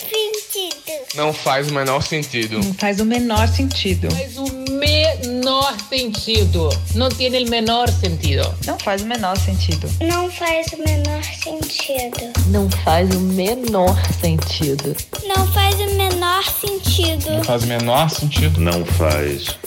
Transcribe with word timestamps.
sentido. 0.00 1.06
Não 1.14 1.32
faz 1.32 1.70
o 1.70 1.74
menor 1.74 2.02
sentido. 2.02 2.58
Não 2.58 2.74
faz 2.74 3.00
o 3.00 3.04
menor 3.04 3.48
sentido. 3.48 4.10
Faz 4.10 4.36
o 4.38 4.44
menor 4.74 5.78
sentido. 5.88 6.68
Não 6.94 7.08
tem 7.08 7.28
o 7.28 7.50
menor 7.50 7.88
sentido. 7.88 8.54
Não 8.66 8.78
faz 8.78 9.02
o 9.02 9.06
menor 9.06 9.36
sentido. 9.36 9.88
Não 10.00 10.30
faz 10.30 10.72
o 10.72 10.78
menor 10.78 11.22
sentido. 11.22 12.32
Não 12.48 12.70
faz 12.70 13.10
o 13.14 13.20
menor 13.20 13.96
sentido. 14.20 14.96
Não 15.26 15.46
faz 15.52 15.80
o 15.80 15.94
menor 15.96 16.44
sentido. 16.44 17.30
Não 17.30 17.44
faz 17.44 17.62
o 17.62 17.66
menor 17.66 18.10
sentido. 18.10 18.60
Não 18.60 18.84
faz 18.86 19.58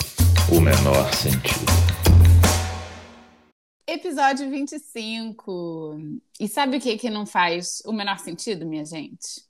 o 0.49 0.59
menor 0.59 1.13
sentido. 1.13 1.73
Episódio 3.87 4.49
25. 4.49 5.97
E 6.39 6.47
sabe 6.47 6.77
o 6.77 6.81
que, 6.81 6.97
que 6.97 7.09
não 7.09 7.25
faz 7.25 7.81
o 7.85 7.91
menor 7.91 8.17
sentido, 8.17 8.65
minha 8.65 8.85
gente? 8.85 9.43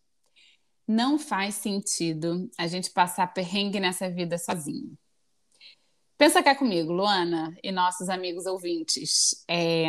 Não 0.87 1.17
faz 1.17 1.55
sentido 1.55 2.49
a 2.57 2.67
gente 2.67 2.91
passar 2.91 3.27
perrengue 3.27 3.79
nessa 3.79 4.09
vida 4.09 4.37
sozinho. 4.37 4.97
Pensa 6.17 6.43
cá 6.43 6.55
comigo, 6.55 6.93
Luana 6.93 7.53
e 7.63 7.71
nossos 7.71 8.07
amigos 8.07 8.45
ouvintes. 8.45 9.43
É, 9.49 9.87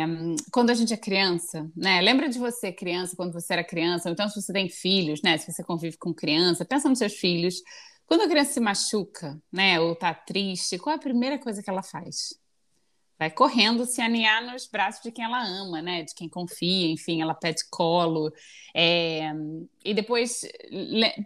quando 0.51 0.69
a 0.69 0.73
gente 0.73 0.93
é 0.93 0.97
criança, 0.97 1.69
né? 1.75 2.01
Lembra 2.01 2.27
de 2.27 2.39
você 2.39 2.71
criança, 2.71 3.15
quando 3.15 3.31
você 3.31 3.53
era 3.53 3.63
criança, 3.63 4.09
então 4.09 4.27
se 4.27 4.41
você 4.41 4.51
tem 4.51 4.67
filhos, 4.67 5.21
né? 5.21 5.37
Se 5.37 5.51
você 5.51 5.63
convive 5.63 5.97
com 5.97 6.13
criança, 6.13 6.65
pensa 6.65 6.89
nos 6.89 6.99
seus 6.99 7.13
filhos. 7.13 7.61
Quando 8.05 8.21
a 8.21 8.27
criança 8.27 8.53
se 8.53 8.59
machuca, 8.59 9.41
né? 9.51 9.79
Ou 9.79 9.95
tá 9.95 10.13
triste, 10.13 10.77
qual 10.77 10.93
é 10.93 10.97
a 10.97 11.01
primeira 11.01 11.39
coisa 11.39 11.61
que 11.61 11.69
ela 11.69 11.83
faz? 11.83 12.33
Vai 13.17 13.31
correndo 13.31 13.85
se 13.85 14.01
aninhar 14.01 14.45
nos 14.45 14.67
braços 14.67 15.01
de 15.01 15.11
quem 15.11 15.23
ela 15.23 15.41
ama, 15.41 15.81
né? 15.81 16.03
De 16.03 16.13
quem 16.13 16.27
confia, 16.27 16.91
enfim, 16.91 17.21
ela 17.21 17.33
pede 17.33 17.63
colo. 17.69 18.31
É... 18.73 19.31
E 19.83 19.93
depois 19.93 20.41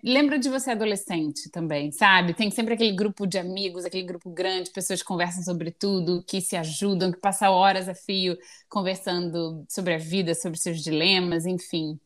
lembra 0.04 0.38
de 0.38 0.50
você 0.50 0.72
adolescente 0.72 1.50
também, 1.50 1.92
sabe? 1.92 2.34
Tem 2.34 2.52
sempre 2.52 2.76
aquele 2.76 2.96
grupo 2.96 3.26
de 3.26 3.38
amigos, 3.40 3.86
aquele 3.86 4.04
grupo 4.06 4.30
grande, 4.30 4.70
pessoas 4.70 5.02
que 5.02 5.08
conversam 5.08 5.44
sobre 5.44 5.72
tudo, 5.72 6.24
que 6.28 6.42
se 6.42 6.56
ajudam, 6.56 7.12
que 7.12 7.20
passam 7.20 7.52
horas 7.52 7.90
a 7.90 7.96
fio 7.96 8.38
conversando 8.70 9.66
sobre 9.68 9.96
a 9.96 9.98
vida, 9.98 10.36
sobre 10.36 10.60
seus 10.60 10.84
dilemas, 10.84 11.46
enfim. 11.46 12.00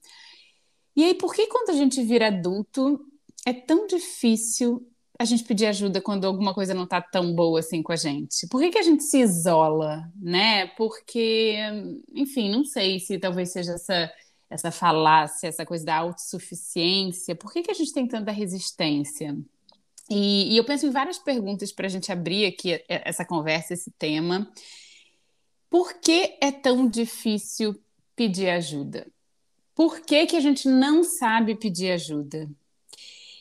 E 0.96 1.04
aí, 1.04 1.16
por 1.16 1.34
que 1.34 1.48
quando 1.48 1.72
a 1.72 1.74
gente 1.74 2.02
vira 2.04 2.28
adulto 2.28 3.00
é 3.46 3.52
tão 3.54 3.88
difícil 3.88 4.88
a 5.20 5.26
gente 5.26 5.44
pedir 5.44 5.68
ajuda 5.68 6.02
quando 6.02 6.26
alguma 6.26 6.54
coisa 6.54 6.74
não 6.74 6.86
está 6.86 7.02
tão 7.02 7.34
boa 7.34 7.60
assim 7.60 7.84
com 7.84 7.92
a 7.92 7.96
gente? 7.96 8.48
Por 8.48 8.60
que, 8.60 8.72
que 8.72 8.80
a 8.80 8.84
gente 8.84 9.04
se 9.04 9.20
isola, 9.20 10.12
né? 10.20 10.68
Porque, 10.68 11.58
enfim, 12.14 12.50
não 12.50 12.66
sei 12.66 13.00
se 13.00 13.20
talvez 13.20 13.52
seja 13.52 13.74
essa, 13.74 14.12
essa 14.50 14.72
falácia, 14.72 15.48
essa 15.48 15.66
coisa 15.66 15.86
da 15.86 15.98
autossuficiência. 15.98 17.36
Por 17.36 17.52
que, 17.54 17.62
que 17.62 17.72
a 17.72 17.76
gente 17.76 17.94
tem 17.94 18.08
tanta 18.08 18.32
resistência? 18.32 19.38
E, 20.10 20.54
e 20.54 20.58
eu 20.58 20.66
penso 20.66 20.86
em 20.88 20.92
várias 20.92 21.18
perguntas 21.18 21.72
para 21.72 21.86
a 21.86 21.90
gente 21.90 22.12
abrir 22.12 22.46
aqui 22.46 22.84
essa 22.88 23.24
conversa, 23.24 23.74
esse 23.74 23.92
tema. 23.92 24.52
Por 25.70 25.94
que 26.00 26.38
é 26.42 26.52
tão 26.52 26.88
difícil 26.88 27.76
pedir 28.16 28.50
ajuda? 28.50 29.08
Por 29.76 30.02
que, 30.02 30.28
que 30.28 30.36
a 30.36 30.40
gente 30.40 30.68
não 30.68 31.04
sabe 31.04 31.56
pedir 31.56 31.92
ajuda? 31.92 32.48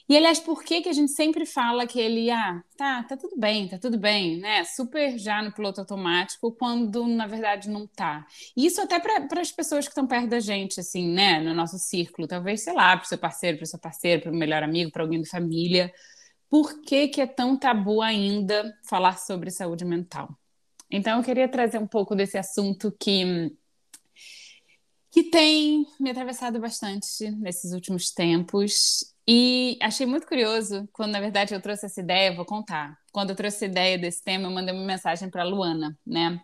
E, 0.09 0.17
aliás, 0.17 0.41
por 0.41 0.65
que, 0.65 0.83
que 0.83 0.89
a 0.89 0.93
gente 0.93 1.13
sempre 1.13 1.47
fala 1.47 1.87
que 1.87 1.99
ele, 2.01 2.31
ah, 2.31 2.63
tá, 2.77 3.03
tá 3.05 3.17
tudo 3.17 3.37
bem, 3.39 3.69
tá 3.69 3.79
tudo 3.79 3.99
bem, 3.99 4.39
né? 4.39 4.65
Super 4.65 5.17
já 5.17 5.43
no 5.43 5.53
piloto 5.53 5.81
automático, 5.81 6.53
quando 6.53 7.07
na 7.07 7.27
verdade 7.27 7.71
não 7.71 7.87
tá. 7.87 8.27
Isso 8.57 8.81
até 8.81 8.99
para 8.99 9.41
as 9.41 9.53
pessoas 9.53 9.85
que 9.87 9.91
estão 9.91 10.07
perto 10.07 10.29
da 10.29 10.41
gente, 10.41 10.81
assim, 10.81 11.09
né? 11.09 11.41
No 11.41 11.55
nosso 11.55 11.79
círculo, 11.79 12.27
talvez, 12.27 12.63
sei 12.63 12.75
lá, 12.75 12.97
para 12.97 13.05
o 13.05 13.09
seu 13.09 13.19
parceiro, 13.19 13.59
para 13.59 13.65
o 13.65 13.69
seu 13.69 13.79
parceiro, 13.79 14.23
para 14.23 14.33
o 14.33 14.37
melhor 14.37 14.63
amigo, 14.63 14.91
para 14.91 15.03
alguém 15.03 15.21
da 15.21 15.29
família. 15.29 15.93
Por 16.51 16.83
que, 16.83 17.09
que 17.09 17.21
é 17.21 17.27
tão 17.27 17.57
tabu 17.57 18.03
ainda 18.03 18.77
falar 18.89 19.19
sobre 19.19 19.51
saúde 19.51 19.85
mental? 19.85 20.37
Então, 20.91 21.19
eu 21.19 21.25
queria 21.25 21.49
trazer 21.49 21.79
um 21.79 21.87
pouco 21.87 22.15
desse 22.15 22.37
assunto 22.37 22.95
que 22.99 23.53
que 25.13 25.25
tem 25.25 25.87
me 26.01 26.11
atravessado 26.11 26.59
bastante 26.59 27.31
nesses 27.33 27.75
últimos 27.75 28.11
tempos 28.11 29.12
e 29.27 29.79
achei 29.81 30.05
muito 30.05 30.27
curioso 30.27 30.89
quando, 30.93 31.13
na 31.13 31.21
verdade, 31.21 31.55
eu 31.55 31.61
trouxe 31.61 31.87
essa 31.87 32.01
ideia, 32.01 32.35
vou 32.35 32.45
contar. 32.45 32.99
Quando 33.13 33.31
eu 33.31 33.37
trouxe 33.37 33.65
a 33.65 33.69
ideia 33.69 33.99
desse 33.99 34.23
tema, 34.23 34.49
eu 34.49 34.51
mandei 34.51 34.75
uma 34.75 34.85
mensagem 34.85 35.31
para 35.31 35.45
Luana, 35.45 35.97
né? 36.05 36.41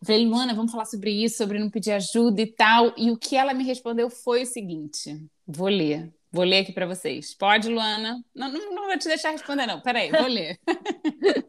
Eu 0.00 0.06
falei, 0.06 0.26
Luana, 0.26 0.54
vamos 0.54 0.70
falar 0.70 0.86
sobre 0.86 1.10
isso, 1.10 1.36
sobre 1.36 1.58
não 1.58 1.68
pedir 1.68 1.92
ajuda 1.92 2.40
e 2.40 2.46
tal. 2.46 2.94
E 2.96 3.10
o 3.10 3.18
que 3.18 3.36
ela 3.36 3.52
me 3.52 3.64
respondeu 3.64 4.08
foi 4.08 4.42
o 4.42 4.46
seguinte: 4.46 5.22
vou 5.46 5.68
ler, 5.68 6.10
vou 6.30 6.44
ler 6.44 6.60
aqui 6.60 6.72
para 6.72 6.86
vocês. 6.86 7.34
Pode, 7.34 7.68
Luana? 7.68 8.24
Não, 8.34 8.50
não, 8.50 8.74
não, 8.74 8.86
vou 8.86 8.98
te 8.98 9.08
deixar 9.08 9.30
responder, 9.30 9.66
não. 9.66 9.80
Peraí, 9.80 10.10
vou 10.10 10.28
ler. 10.28 10.58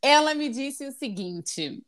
ela 0.00 0.34
me 0.34 0.48
disse 0.48 0.86
o 0.86 0.92
seguinte: 0.92 1.82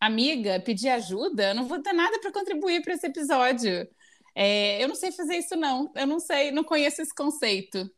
amiga, 0.00 0.58
pedir 0.60 0.88
ajuda, 0.88 1.48
eu 1.48 1.54
não 1.54 1.66
vou 1.66 1.82
ter 1.82 1.92
nada 1.92 2.18
para 2.20 2.32
contribuir 2.32 2.82
para 2.82 2.94
esse 2.94 3.06
episódio. 3.06 3.86
É, 4.34 4.82
eu 4.82 4.88
não 4.88 4.94
sei 4.94 5.12
fazer 5.12 5.36
isso, 5.36 5.56
não. 5.56 5.92
Eu 5.94 6.06
não 6.06 6.20
sei, 6.20 6.50
não 6.50 6.64
conheço 6.64 7.02
esse 7.02 7.14
conceito. 7.14 7.90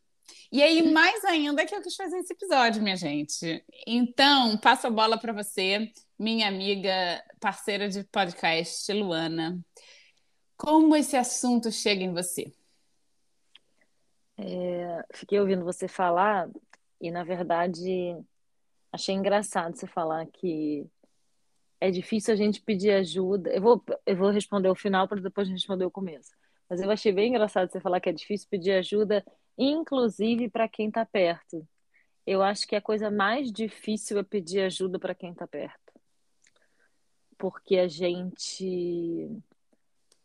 E 0.51 0.63
aí, 0.63 0.93
mais 0.93 1.25
ainda 1.25 1.67
que 1.67 1.75
eu 1.75 1.83
quis 1.83 1.97
fazer 1.97 2.19
esse 2.19 2.33
episódio, 2.33 2.83
minha 2.83 2.97
gente. 2.97 3.65
Então, 3.87 4.57
passo 4.59 4.87
a 4.87 4.91
bola 4.91 5.19
para 5.19 5.33
você, 5.33 5.91
minha 6.19 6.49
amiga, 6.49 7.23
parceira 7.41 7.89
de 7.89 8.05
podcast, 8.05 8.93
Luana. 8.93 9.59
Como 10.57 10.95
esse 10.95 11.17
assunto 11.17 11.71
chega 11.73 12.03
em 12.03 12.13
você? 12.13 12.53
É, 14.37 15.05
fiquei 15.13 15.39
ouvindo 15.39 15.65
você 15.65 15.87
falar 15.87 16.49
e, 17.01 17.11
na 17.11 17.25
verdade, 17.25 18.17
achei 18.93 19.15
engraçado 19.15 19.77
você 19.77 19.87
falar 19.87 20.27
que 20.27 20.87
é 21.81 21.91
difícil 21.91 22.33
a 22.33 22.37
gente 22.37 22.61
pedir 22.61 22.91
ajuda. 22.93 23.51
Eu 23.51 23.61
vou, 23.61 23.85
eu 24.07 24.17
vou 24.17 24.31
responder 24.31 24.69
o 24.69 24.75
final 24.75 25.09
para 25.09 25.21
depois 25.21 25.49
responder 25.49 25.85
o 25.85 25.91
começo. 25.91 26.33
Mas 26.69 26.81
eu 26.81 26.91
achei 26.91 27.13
bem 27.13 27.31
engraçado 27.31 27.71
você 27.71 27.81
falar 27.81 28.01
que 28.01 28.09
é 28.09 28.13
difícil 28.13 28.49
pedir 28.51 28.73
ajuda, 28.73 29.25
inclusive 29.57 30.49
para 30.49 30.69
quem 30.69 30.89
está 30.89 31.05
perto. 31.05 31.67
Eu 32.27 32.43
acho 32.43 32.67
que 32.67 32.75
a 32.75 32.81
coisa 32.81 33.11
mais 33.11 33.53
difícil 33.53 34.19
é 34.19 34.23
pedir 34.23 34.61
ajuda 34.61 34.99
para 34.99 35.15
quem 35.15 35.33
está 35.33 35.47
perto. 35.47 35.93
Porque 37.37 37.77
a 37.77 37.87
gente, 37.87 39.29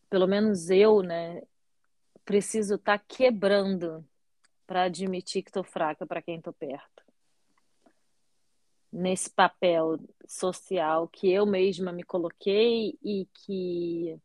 pelo 0.09 0.27
menos 0.27 0.69
eu, 0.69 1.01
né, 1.01 1.41
preciso 2.23 2.75
estar 2.75 2.99
tá 2.99 3.05
quebrando 3.05 4.05
para 4.65 4.83
admitir 4.83 5.43
que 5.43 5.49
estou 5.49 5.63
fraca 5.63 6.05
para 6.05 6.21
quem 6.21 6.37
estou 6.37 6.53
perto 6.53 6.98
nesse 8.91 9.29
papel 9.29 9.99
social 10.27 11.07
que 11.07 11.31
eu 11.31 11.45
mesma 11.45 11.91
me 11.91 12.03
coloquei 12.03 12.97
e 13.03 13.27
que 13.33 14.19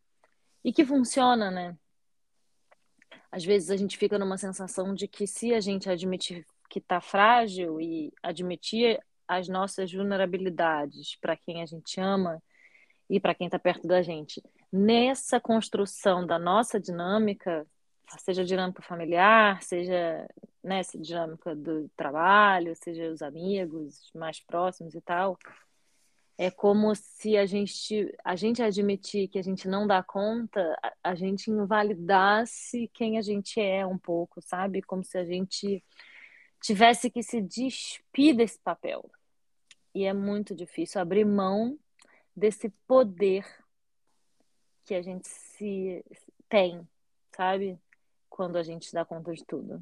e 0.64 0.72
que 0.72 0.84
funciona, 0.84 1.50
né? 1.50 1.76
Às 3.30 3.44
vezes 3.44 3.70
a 3.70 3.76
gente 3.76 3.98
fica 3.98 4.18
numa 4.18 4.38
sensação 4.38 4.94
de 4.94 5.06
que 5.06 5.26
se 5.26 5.52
a 5.52 5.60
gente 5.60 5.90
admitir 5.90 6.46
que 6.70 6.78
está 6.78 7.00
frágil 7.00 7.80
e 7.80 8.12
admitir 8.22 8.98
as 9.28 9.48
nossas 9.48 9.92
vulnerabilidades 9.92 11.16
para 11.20 11.36
quem 11.36 11.62
a 11.62 11.66
gente 11.66 12.00
ama 12.00 12.42
e 13.08 13.20
para 13.20 13.34
quem 13.34 13.46
está 13.46 13.58
perto 13.58 13.86
da 13.86 14.02
gente, 14.02 14.42
nessa 14.72 15.38
construção 15.38 16.26
da 16.26 16.38
nossa 16.38 16.80
dinâmica, 16.80 17.66
seja 18.18 18.44
dinâmica 18.44 18.82
familiar, 18.82 19.62
seja 19.62 20.28
né, 20.62 20.80
dinâmica 20.96 21.54
do 21.54 21.88
trabalho, 21.96 22.74
seja 22.76 23.10
os 23.10 23.22
amigos 23.22 24.10
mais 24.14 24.40
próximos 24.40 24.94
e 24.94 25.00
tal, 25.00 25.38
é 26.36 26.50
como 26.50 26.94
se 26.94 27.36
a 27.36 27.46
gente, 27.46 28.12
a 28.24 28.34
gente 28.34 28.62
admitir 28.62 29.28
que 29.28 29.38
a 29.38 29.42
gente 29.42 29.68
não 29.68 29.86
dá 29.86 30.02
conta, 30.02 30.76
a, 30.82 31.10
a 31.10 31.14
gente 31.14 31.50
invalidasse 31.50 32.90
quem 32.92 33.18
a 33.18 33.22
gente 33.22 33.60
é 33.60 33.86
um 33.86 33.98
pouco, 33.98 34.40
sabe? 34.42 34.82
Como 34.82 35.04
se 35.04 35.16
a 35.16 35.24
gente 35.24 35.82
tivesse 36.60 37.10
que 37.10 37.22
se 37.22 37.40
despir 37.40 38.34
desse 38.34 38.58
papel. 38.58 39.08
E 39.94 40.04
é 40.04 40.12
muito 40.12 40.54
difícil 40.54 41.00
abrir 41.00 41.24
mão 41.24 41.78
desse 42.34 42.68
poder 42.86 43.46
que 44.84 44.94
a 44.94 45.02
gente 45.02 45.28
se 45.28 46.04
tem, 46.48 46.86
sabe? 47.34 47.78
Quando 48.34 48.56
a 48.56 48.64
gente 48.64 48.92
dá 48.92 49.04
conta 49.04 49.32
de 49.32 49.44
tudo. 49.44 49.80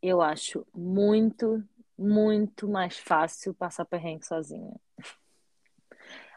Eu 0.00 0.22
acho 0.22 0.66
muito, 0.74 1.62
muito 1.98 2.66
mais 2.66 2.96
fácil 2.96 3.52
passar 3.52 3.84
perrengue 3.84 4.24
sozinha. 4.24 4.74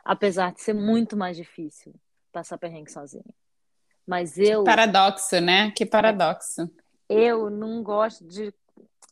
Apesar 0.04 0.52
de 0.52 0.60
ser 0.60 0.74
muito 0.74 1.16
mais 1.16 1.38
difícil 1.38 1.96
passar 2.34 2.58
perrengue 2.58 2.92
sozinha. 2.92 3.34
Mas 4.06 4.38
eu. 4.38 4.66
Que 4.66 4.66
paradoxo, 4.66 5.40
né? 5.40 5.72
Que 5.72 5.86
paradoxo. 5.86 6.70
Eu 7.08 7.50
não 7.50 7.82
gosto 7.82 8.28
de 8.28 8.54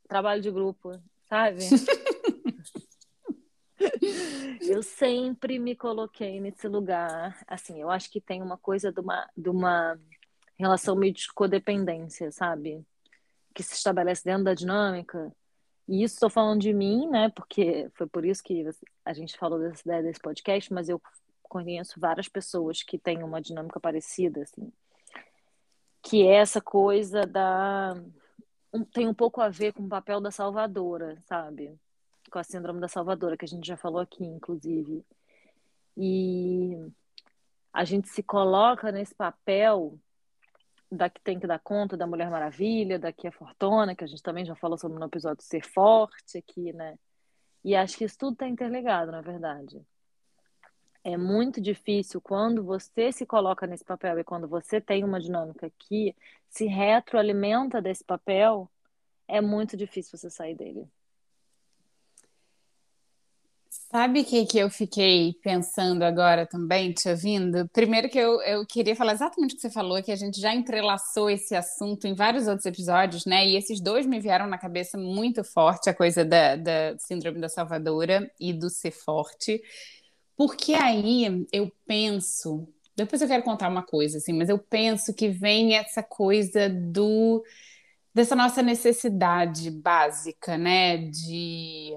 trabalho 0.09 0.41
de 0.41 0.51
grupo, 0.51 1.01
sabe? 1.29 1.59
eu 4.59 4.83
sempre 4.83 5.57
me 5.57 5.73
coloquei 5.73 6.41
nesse 6.41 6.67
lugar. 6.67 7.41
Assim, 7.47 7.79
eu 7.79 7.89
acho 7.89 8.11
que 8.11 8.19
tem 8.19 8.41
uma 8.41 8.57
coisa 8.57 8.91
de 8.91 8.99
uma, 8.99 9.29
de 9.37 9.49
uma 9.49 9.97
relação 10.59 10.95
meio 10.95 11.13
de 11.13 11.31
codependência, 11.33 12.31
sabe? 12.31 12.85
Que 13.53 13.63
se 13.63 13.73
estabelece 13.73 14.23
dentro 14.23 14.43
da 14.43 14.53
dinâmica. 14.53 15.31
E 15.87 16.03
isso 16.03 16.15
estou 16.15 16.29
falando 16.29 16.61
de 16.61 16.73
mim, 16.73 17.07
né? 17.07 17.29
Porque 17.29 17.89
foi 17.95 18.07
por 18.07 18.25
isso 18.25 18.43
que 18.43 18.65
a 19.05 19.13
gente 19.13 19.37
falou 19.37 19.59
dessa 19.59 19.81
ideia 19.83 20.03
desse 20.03 20.19
podcast, 20.19 20.71
mas 20.73 20.89
eu 20.89 21.01
conheço 21.43 21.99
várias 21.99 22.27
pessoas 22.27 22.83
que 22.83 22.99
têm 22.99 23.23
uma 23.23 23.41
dinâmica 23.41 23.79
parecida, 23.79 24.43
assim. 24.43 24.71
Que 26.03 26.27
é 26.27 26.35
essa 26.35 26.61
coisa 26.61 27.25
da. 27.25 27.95
Tem 28.93 29.07
um 29.07 29.13
pouco 29.13 29.41
a 29.41 29.49
ver 29.49 29.73
com 29.73 29.83
o 29.83 29.89
papel 29.89 30.21
da 30.21 30.29
salvadora, 30.29 31.17
sabe? 31.25 31.75
Com 32.31 32.37
a 32.37 32.43
síndrome 32.43 32.79
da 32.79 32.87
salvadora, 32.87 33.35
que 33.35 33.45
a 33.45 33.47
gente 33.47 33.67
já 33.67 33.75
falou 33.75 33.99
aqui, 33.99 34.23
inclusive. 34.23 35.03
E 35.97 36.77
a 37.73 37.83
gente 37.83 38.07
se 38.09 38.21
coloca 38.21 38.91
nesse 38.91 39.15
papel 39.15 39.97
da 40.91 41.09
que 41.09 41.21
tem 41.21 41.39
que 41.39 41.47
dar 41.47 41.59
conta 41.59 41.95
da 41.95 42.07
Mulher 42.07 42.29
Maravilha, 42.29 42.97
da 42.97 43.13
que 43.13 43.27
é 43.27 43.31
fortuna, 43.31 43.95
que 43.95 44.03
a 44.03 44.07
gente 44.07 44.23
também 44.23 44.45
já 44.45 44.55
falou 44.55 44.77
sobre 44.77 44.97
no 44.97 45.05
episódio 45.05 45.43
Ser 45.43 45.63
Forte 45.63 46.37
aqui, 46.37 46.73
né? 46.73 46.97
E 47.63 47.75
acho 47.75 47.97
que 47.97 48.05
isso 48.05 48.17
tudo 48.17 48.33
está 48.33 48.47
interligado, 48.47 49.11
na 49.11 49.21
verdade. 49.21 49.81
É 51.03 51.15
muito 51.15 51.61
difícil 51.61 52.19
quando 52.19 52.63
você 52.63 53.11
se 53.11 53.25
coloca 53.25 53.67
nesse 53.67 53.85
papel 53.85 54.19
e 54.19 54.23
quando 54.23 54.47
você 54.47 54.81
tem 54.81 55.03
uma 55.03 55.19
dinâmica 55.19 55.71
que 55.77 56.15
se 56.49 56.65
retroalimenta 56.65 57.81
desse 57.81 58.03
papel, 58.03 58.69
é 59.27 59.39
muito 59.39 59.77
difícil 59.77 60.17
você 60.17 60.29
sair 60.29 60.55
dele. 60.55 60.89
Sabe 63.69 64.21
o 64.21 64.25
que, 64.25 64.45
que 64.47 64.57
eu 64.57 64.69
fiquei 64.69 65.33
pensando 65.43 66.01
agora 66.03 66.45
também, 66.45 66.91
te 66.91 67.07
ouvindo? 67.07 67.69
Primeiro 67.69 68.09
que 68.09 68.17
eu, 68.17 68.41
eu 68.41 68.65
queria 68.65 68.95
falar 68.95 69.13
exatamente 69.13 69.53
o 69.53 69.55
que 69.55 69.61
você 69.61 69.69
falou, 69.69 70.01
que 70.01 70.11
a 70.11 70.15
gente 70.15 70.41
já 70.41 70.53
entrelaçou 70.55 71.29
esse 71.29 71.55
assunto 71.55 72.07
em 72.07 72.15
vários 72.15 72.47
outros 72.47 72.65
episódios, 72.65 73.25
né? 73.25 73.47
E 73.47 73.55
esses 73.55 73.79
dois 73.79 74.07
me 74.07 74.19
vieram 74.19 74.47
na 74.47 74.57
cabeça 74.57 74.97
muito 74.97 75.43
forte, 75.43 75.87
a 75.87 75.93
coisa 75.93 76.25
da, 76.25 76.55
da 76.55 76.97
síndrome 76.97 77.39
da 77.39 77.47
salvadora 77.47 78.31
e 78.39 78.53
do 78.53 78.71
ser 78.71 78.91
forte. 78.91 79.61
Porque 80.35 80.73
aí 80.73 81.45
eu 81.51 81.71
penso, 81.85 82.67
depois 82.95 83.21
eu 83.21 83.27
quero 83.27 83.43
contar 83.43 83.69
uma 83.69 83.83
coisa, 83.83 84.17
assim, 84.17 84.33
mas 84.33 84.49
eu 84.49 84.57
penso 84.57 85.13
que 85.13 85.29
vem 85.29 85.75
essa 85.75 86.01
coisa 86.01 86.69
do 86.69 87.43
dessa 88.13 88.35
nossa 88.35 88.61
necessidade 88.61 89.69
básica, 89.69 90.57
né, 90.57 90.97
de 90.97 91.93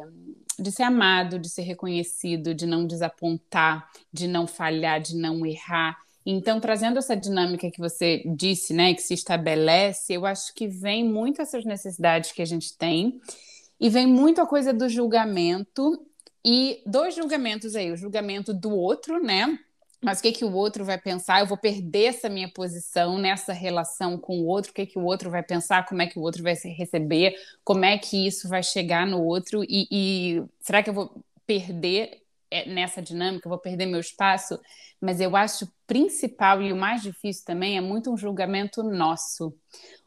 de 0.58 0.70
ser 0.70 0.82
amado, 0.82 1.38
de 1.38 1.48
ser 1.48 1.62
reconhecido, 1.62 2.54
de 2.54 2.66
não 2.66 2.86
desapontar, 2.86 3.88
de 4.12 4.26
não 4.26 4.46
falhar, 4.46 5.00
de 5.00 5.16
não 5.16 5.44
errar. 5.46 5.96
Então, 6.24 6.60
trazendo 6.60 6.98
essa 6.98 7.16
dinâmica 7.16 7.70
que 7.70 7.80
você 7.80 8.22
disse, 8.36 8.72
né, 8.72 8.94
que 8.94 9.02
se 9.02 9.14
estabelece, 9.14 10.12
eu 10.12 10.24
acho 10.24 10.54
que 10.54 10.68
vem 10.68 11.04
muito 11.04 11.42
essas 11.42 11.64
necessidades 11.64 12.32
que 12.32 12.42
a 12.42 12.46
gente 12.46 12.76
tem 12.76 13.20
e 13.80 13.88
vem 13.88 14.06
muito 14.06 14.40
a 14.40 14.46
coisa 14.46 14.72
do 14.72 14.88
julgamento 14.88 16.06
e 16.44 16.80
dois 16.86 17.14
julgamentos 17.14 17.74
aí, 17.74 17.90
o 17.90 17.96
julgamento 17.96 18.54
do 18.54 18.70
outro, 18.70 19.22
né? 19.22 19.58
Mas 20.04 20.18
o 20.18 20.22
que, 20.22 20.32
que 20.32 20.44
o 20.44 20.52
outro 20.52 20.84
vai 20.84 20.98
pensar? 20.98 21.40
Eu 21.40 21.46
vou 21.46 21.56
perder 21.56 22.06
essa 22.06 22.28
minha 22.28 22.50
posição 22.52 23.18
nessa 23.18 23.52
relação 23.52 24.18
com 24.18 24.40
o 24.40 24.46
outro. 24.46 24.72
O 24.72 24.74
que, 24.74 24.84
que 24.84 24.98
o 24.98 25.04
outro 25.04 25.30
vai 25.30 25.44
pensar? 25.44 25.86
Como 25.86 26.02
é 26.02 26.06
que 26.08 26.18
o 26.18 26.22
outro 26.22 26.42
vai 26.42 26.56
se 26.56 26.68
receber? 26.68 27.34
Como 27.62 27.84
é 27.84 27.96
que 27.96 28.26
isso 28.26 28.48
vai 28.48 28.64
chegar 28.64 29.06
no 29.06 29.22
outro? 29.22 29.62
E, 29.62 29.86
e 29.90 30.42
será 30.60 30.82
que 30.82 30.90
eu 30.90 30.94
vou 30.94 31.24
perder 31.46 32.20
é, 32.50 32.68
nessa 32.68 33.00
dinâmica? 33.00 33.46
Eu 33.46 33.50
vou 33.50 33.58
perder 33.58 33.86
meu 33.86 34.00
espaço? 34.00 34.58
Mas 35.00 35.20
eu 35.20 35.36
acho 35.36 35.72
principal 35.86 36.60
e 36.60 36.72
o 36.72 36.76
mais 36.76 37.00
difícil 37.02 37.44
também 37.44 37.76
é 37.76 37.80
muito 37.80 38.12
um 38.12 38.16
julgamento 38.16 38.82
nosso 38.82 39.54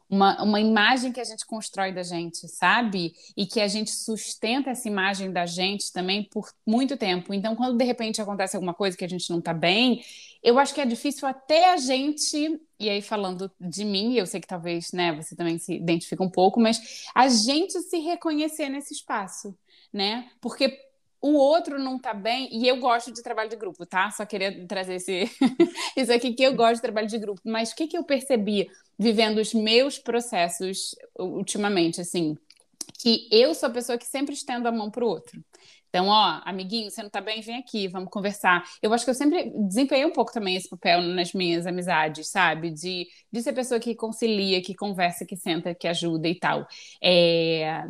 uma, 0.08 0.42
uma 0.42 0.60
imagem 0.60 1.12
que 1.12 1.20
a 1.20 1.24
gente 1.24 1.44
constrói 1.44 1.92
da 1.92 2.02
gente, 2.02 2.48
sabe? 2.48 3.12
E 3.36 3.46
que 3.46 3.60
a 3.60 3.68
gente 3.68 3.90
sustenta 3.90 4.70
essa 4.70 4.88
imagem 4.88 5.32
da 5.32 5.46
gente 5.46 5.92
também 5.92 6.24
por 6.24 6.50
muito 6.66 6.96
tempo. 6.96 7.34
Então, 7.34 7.56
quando 7.56 7.76
de 7.76 7.84
repente 7.84 8.20
acontece 8.20 8.56
alguma 8.56 8.74
coisa 8.74 8.96
que 8.96 9.04
a 9.04 9.08
gente 9.08 9.28
não 9.30 9.40
tá 9.40 9.52
bem, 9.52 10.02
eu 10.42 10.58
acho 10.58 10.72
que 10.72 10.80
é 10.80 10.86
difícil 10.86 11.26
até 11.26 11.72
a 11.72 11.76
gente, 11.76 12.60
e 12.78 12.88
aí 12.88 13.02
falando 13.02 13.50
de 13.60 13.84
mim, 13.84 14.14
eu 14.14 14.26
sei 14.26 14.40
que 14.40 14.46
talvez, 14.46 14.92
né, 14.92 15.12
você 15.12 15.34
também 15.34 15.58
se 15.58 15.74
identifica 15.74 16.22
um 16.22 16.30
pouco, 16.30 16.60
mas 16.60 17.04
a 17.14 17.28
gente 17.28 17.80
se 17.80 17.98
reconhecer 17.98 18.68
nesse 18.68 18.94
espaço, 18.94 19.56
né? 19.92 20.30
Porque 20.40 20.85
o 21.20 21.32
outro 21.34 21.78
não 21.78 21.98
tá 21.98 22.14
bem, 22.14 22.48
e 22.52 22.68
eu 22.68 22.78
gosto 22.78 23.12
de 23.12 23.22
trabalho 23.22 23.50
de 23.50 23.56
grupo, 23.56 23.84
tá? 23.86 24.10
Só 24.10 24.24
queria 24.24 24.66
trazer 24.66 24.94
esse, 24.96 25.30
isso 25.96 26.12
aqui 26.12 26.32
que 26.34 26.42
eu 26.42 26.54
gosto 26.54 26.76
de 26.76 26.82
trabalho 26.82 27.08
de 27.08 27.18
grupo. 27.18 27.40
Mas 27.44 27.72
o 27.72 27.76
que, 27.76 27.86
que 27.86 27.96
eu 27.96 28.04
percebi 28.04 28.68
vivendo 28.98 29.38
os 29.38 29.52
meus 29.54 29.98
processos 29.98 30.94
ultimamente, 31.18 32.00
assim? 32.00 32.36
Que 32.98 33.28
eu 33.30 33.54
sou 33.54 33.68
a 33.68 33.72
pessoa 33.72 33.98
que 33.98 34.06
sempre 34.06 34.34
estendo 34.34 34.68
a 34.68 34.72
mão 34.72 34.90
pro 34.90 35.06
outro. 35.06 35.42
Então, 35.88 36.08
ó, 36.08 36.42
amiguinho, 36.44 36.90
você 36.90 37.02
não 37.02 37.08
tá 37.08 37.22
bem? 37.22 37.40
Vem 37.40 37.56
aqui, 37.56 37.88
vamos 37.88 38.10
conversar. 38.10 38.62
Eu 38.82 38.92
acho 38.92 39.04
que 39.04 39.10
eu 39.10 39.14
sempre 39.14 39.50
desempenhei 39.66 40.04
um 40.04 40.12
pouco 40.12 40.30
também 40.30 40.54
esse 40.54 40.68
papel 40.68 41.00
nas 41.00 41.32
minhas 41.32 41.66
amizades, 41.66 42.28
sabe? 42.28 42.70
De, 42.70 43.06
de 43.32 43.42
ser 43.42 43.50
a 43.50 43.54
pessoa 43.54 43.80
que 43.80 43.94
concilia, 43.94 44.60
que 44.60 44.74
conversa, 44.74 45.24
que 45.24 45.36
senta, 45.36 45.74
que 45.74 45.88
ajuda 45.88 46.28
e 46.28 46.38
tal. 46.38 46.66
É, 47.02 47.82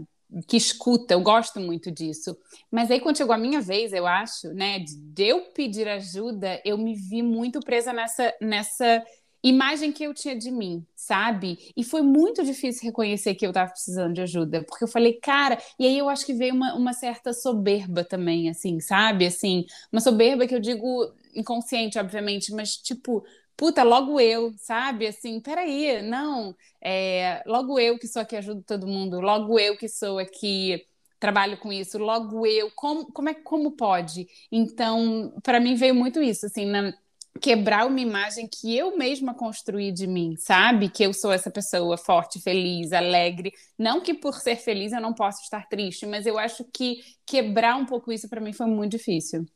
que 0.47 0.57
escuta, 0.57 1.15
eu 1.15 1.21
gosto 1.21 1.61
muito 1.61 1.91
disso. 1.91 2.37
Mas 2.71 2.91
aí, 2.91 3.01
quando 3.01 3.17
chegou 3.19 3.35
a 3.35 3.39
minha 3.39 3.61
vez, 3.61 3.93
eu 3.93 4.07
acho, 4.07 4.49
né, 4.53 4.81
de 4.81 5.23
eu 5.25 5.43
pedir 5.53 5.89
ajuda, 5.89 6.61
eu 6.65 6.77
me 6.77 6.95
vi 6.95 7.23
muito 7.23 7.61
presa 7.61 7.93
nessa, 7.93 8.35
nessa 8.41 9.05
imagem 9.43 9.93
que 9.93 10.03
eu 10.05 10.13
tinha 10.13 10.37
de 10.37 10.51
mim, 10.51 10.85
sabe? 10.95 11.73
E 11.77 11.85
foi 11.85 12.03
muito 12.03 12.45
difícil 12.45 12.83
reconhecer 12.85 13.35
que 13.35 13.47
eu 13.47 13.51
estava 13.51 13.71
precisando 13.71 14.15
de 14.15 14.21
ajuda, 14.21 14.65
porque 14.65 14.85
eu 14.85 14.89
falei, 14.89 15.15
cara, 15.15 15.59
e 15.79 15.87
aí 15.87 15.97
eu 15.99 16.09
acho 16.09 16.27
que 16.27 16.35
veio 16.35 16.55
uma, 16.55 16.75
uma 16.75 16.93
certa 16.93 17.33
soberba 17.33 18.03
também, 18.05 18.49
assim, 18.49 18.81
sabe? 18.81 19.27
Assim, 19.27 19.65
uma 19.93 20.01
soberba 20.01 20.47
que 20.47 20.55
eu 20.55 20.61
digo 20.61 21.13
inconsciente, 21.35 21.99
obviamente, 21.99 22.53
mas 22.53 22.77
tipo, 22.77 23.25
puta, 23.57 23.83
logo 23.83 24.21
eu, 24.21 24.53
sabe? 24.59 25.07
Assim, 25.07 25.41
peraí, 25.41 26.03
não, 26.03 26.55
é, 26.83 27.43
logo 27.47 27.79
eu 27.79 27.99
que 27.99 28.07
sou 28.07 28.23
aqui 28.23 28.37
ajudo 28.37 28.63
todo 28.63 28.87
mundo, 28.87 29.21
logo 29.21 29.59
eu 29.59 29.77
que 29.77 29.89
sou 29.89 30.19
aqui 30.19 30.85
trabalho 31.19 31.57
com 31.59 31.73
isso, 31.73 31.99
logo 31.99 32.47
eu, 32.47 32.71
como, 32.75 33.07
como 33.13 33.29
é 33.29 33.35
como 33.35 33.73
pode? 33.73 34.29
Então, 34.53 35.35
para 35.43 35.59
mim 35.61 35.75
veio 35.75 35.95
muito 35.95 36.23
isso, 36.23 36.47
assim, 36.47 36.67
na, 36.67 36.93
quebrar 37.41 37.87
uma 37.87 38.01
imagem 38.01 38.49
que 38.49 38.77
eu 38.77 38.97
mesma 38.97 39.35
construí 39.35 39.93
de 39.93 40.07
mim, 40.07 40.37
sabe? 40.37 40.89
Que 40.89 41.05
eu 41.05 41.13
sou 41.13 41.33
essa 41.33 41.51
pessoa 41.51 41.97
forte, 41.97 42.41
feliz, 42.41 42.93
alegre. 42.93 43.53
Não 43.79 44.01
que 44.01 44.15
por 44.15 44.35
ser 44.35 44.57
feliz 44.57 44.93
eu 44.93 45.01
não 45.01 45.15
possa 45.15 45.43
estar 45.43 45.69
triste, 45.69 46.07
mas 46.07 46.27
eu 46.27 46.39
acho 46.39 46.65
que 46.73 47.01
quebrar 47.25 47.77
um 47.77 47.87
pouco 47.87 48.13
isso 48.13 48.29
para 48.29 48.41
mim 48.41 48.53
foi 48.53 48.67
muito 48.67 48.93
difícil. 48.93 49.47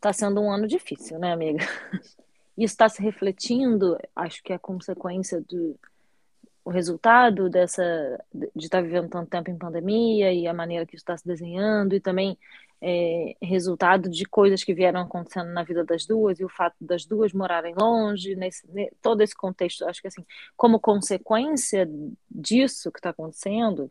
Tá 0.00 0.12
sendo 0.12 0.40
um 0.40 0.50
ano 0.50 0.66
difícil, 0.66 1.18
né, 1.18 1.32
amiga? 1.32 1.64
Isso 2.58 2.74
está 2.74 2.88
se 2.88 3.00
refletindo, 3.00 3.96
acho 4.16 4.42
que 4.42 4.52
é 4.52 4.58
consequência 4.58 5.40
do 5.40 5.78
o 6.64 6.70
resultado 6.70 7.48
dessa 7.48 7.82
de 8.34 8.66
estar 8.66 8.78
tá 8.78 8.82
vivendo 8.82 9.08
tanto 9.08 9.30
tempo 9.30 9.50
em 9.50 9.56
pandemia 9.56 10.30
e 10.34 10.46
a 10.46 10.52
maneira 10.52 10.84
que 10.84 10.96
isso 10.96 11.02
está 11.02 11.16
se 11.16 11.26
desenhando 11.26 11.94
e 11.94 12.00
também 12.00 12.36
é, 12.80 13.36
resultado 13.40 14.10
de 14.10 14.24
coisas 14.26 14.62
que 14.62 14.74
vieram 14.74 15.00
acontecendo 15.00 15.50
na 15.50 15.62
vida 15.62 15.82
das 15.82 16.04
duas 16.04 16.38
e 16.38 16.44
o 16.44 16.48
fato 16.48 16.76
das 16.78 17.06
duas 17.06 17.32
morarem 17.32 17.74
longe, 17.74 18.36
nesse, 18.36 18.66
todo 19.00 19.22
esse 19.22 19.34
contexto, 19.34 19.86
acho 19.86 20.02
que 20.02 20.08
assim, 20.08 20.26
como 20.56 20.78
consequência 20.78 21.88
disso 22.30 22.92
que 22.92 22.98
está 22.98 23.10
acontecendo, 23.10 23.88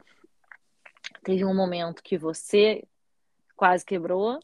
teve 1.24 1.44
um 1.44 1.56
momento 1.56 2.04
que 2.04 2.18
você 2.18 2.84
quase 3.56 3.84
quebrou, 3.84 4.40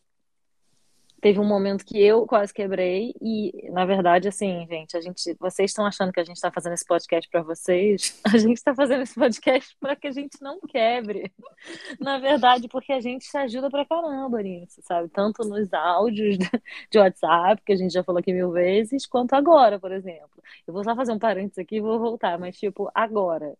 teve 1.23 1.39
um 1.39 1.45
momento 1.45 1.85
que 1.85 1.97
eu 2.03 2.27
quase 2.27 2.53
quebrei 2.53 3.15
e, 3.21 3.69
na 3.71 3.85
verdade, 3.85 4.27
assim, 4.27 4.67
gente, 4.69 4.97
a 4.97 4.99
gente, 4.99 5.33
vocês 5.39 5.71
estão 5.71 5.85
achando 5.85 6.11
que 6.11 6.19
a 6.19 6.23
gente 6.25 6.35
está 6.35 6.51
fazendo 6.51 6.73
esse 6.73 6.85
podcast 6.85 7.29
para 7.29 7.41
vocês? 7.41 8.21
A 8.27 8.37
gente 8.37 8.57
está 8.57 8.75
fazendo 8.75 9.03
esse 9.03 9.15
podcast 9.15 9.73
para 9.79 9.95
que 9.95 10.07
a 10.07 10.11
gente 10.11 10.41
não 10.41 10.59
quebre. 10.59 11.31
Na 11.97 12.17
verdade, 12.17 12.67
porque 12.67 12.91
a 12.91 12.99
gente 12.99 13.23
se 13.23 13.37
ajuda 13.37 13.69
pra 13.69 13.85
caramba 13.85 14.41
nisso, 14.41 14.81
sabe? 14.83 15.07
Tanto 15.07 15.47
nos 15.47 15.71
áudios 15.73 16.37
de 16.91 16.99
WhatsApp, 16.99 17.61
que 17.65 17.71
a 17.71 17.75
gente 17.77 17.93
já 17.93 18.03
falou 18.03 18.19
aqui 18.19 18.33
mil 18.33 18.51
vezes, 18.51 19.05
quanto 19.05 19.33
agora, 19.33 19.79
por 19.79 19.93
exemplo. 19.93 20.43
Eu 20.67 20.73
vou 20.73 20.83
só 20.83 20.93
fazer 20.93 21.13
um 21.13 21.19
parênteses 21.19 21.59
aqui 21.59 21.77
e 21.77 21.81
vou 21.81 21.99
voltar, 21.99 22.37
mas 22.37 22.57
tipo, 22.57 22.91
agora. 22.93 23.55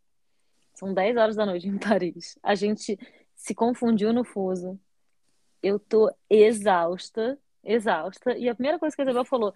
São 0.73 0.93
10 0.93 1.15
horas 1.15 1.35
da 1.37 1.45
noite 1.45 1.67
em 1.67 1.77
Paris. 1.77 2.37
A 2.43 2.55
gente 2.55 2.99
se 3.35 3.55
confundiu 3.55 4.11
no 4.11 4.25
fuso. 4.25 4.77
Eu 5.61 5.79
tô 5.79 6.11
exausta 6.29 7.39
exausta. 7.63 8.37
E 8.37 8.49
a 8.49 8.55
primeira 8.55 8.79
coisa 8.79 8.95
que 8.95 9.01
a 9.01 9.05
Isabel 9.05 9.25
falou, 9.25 9.53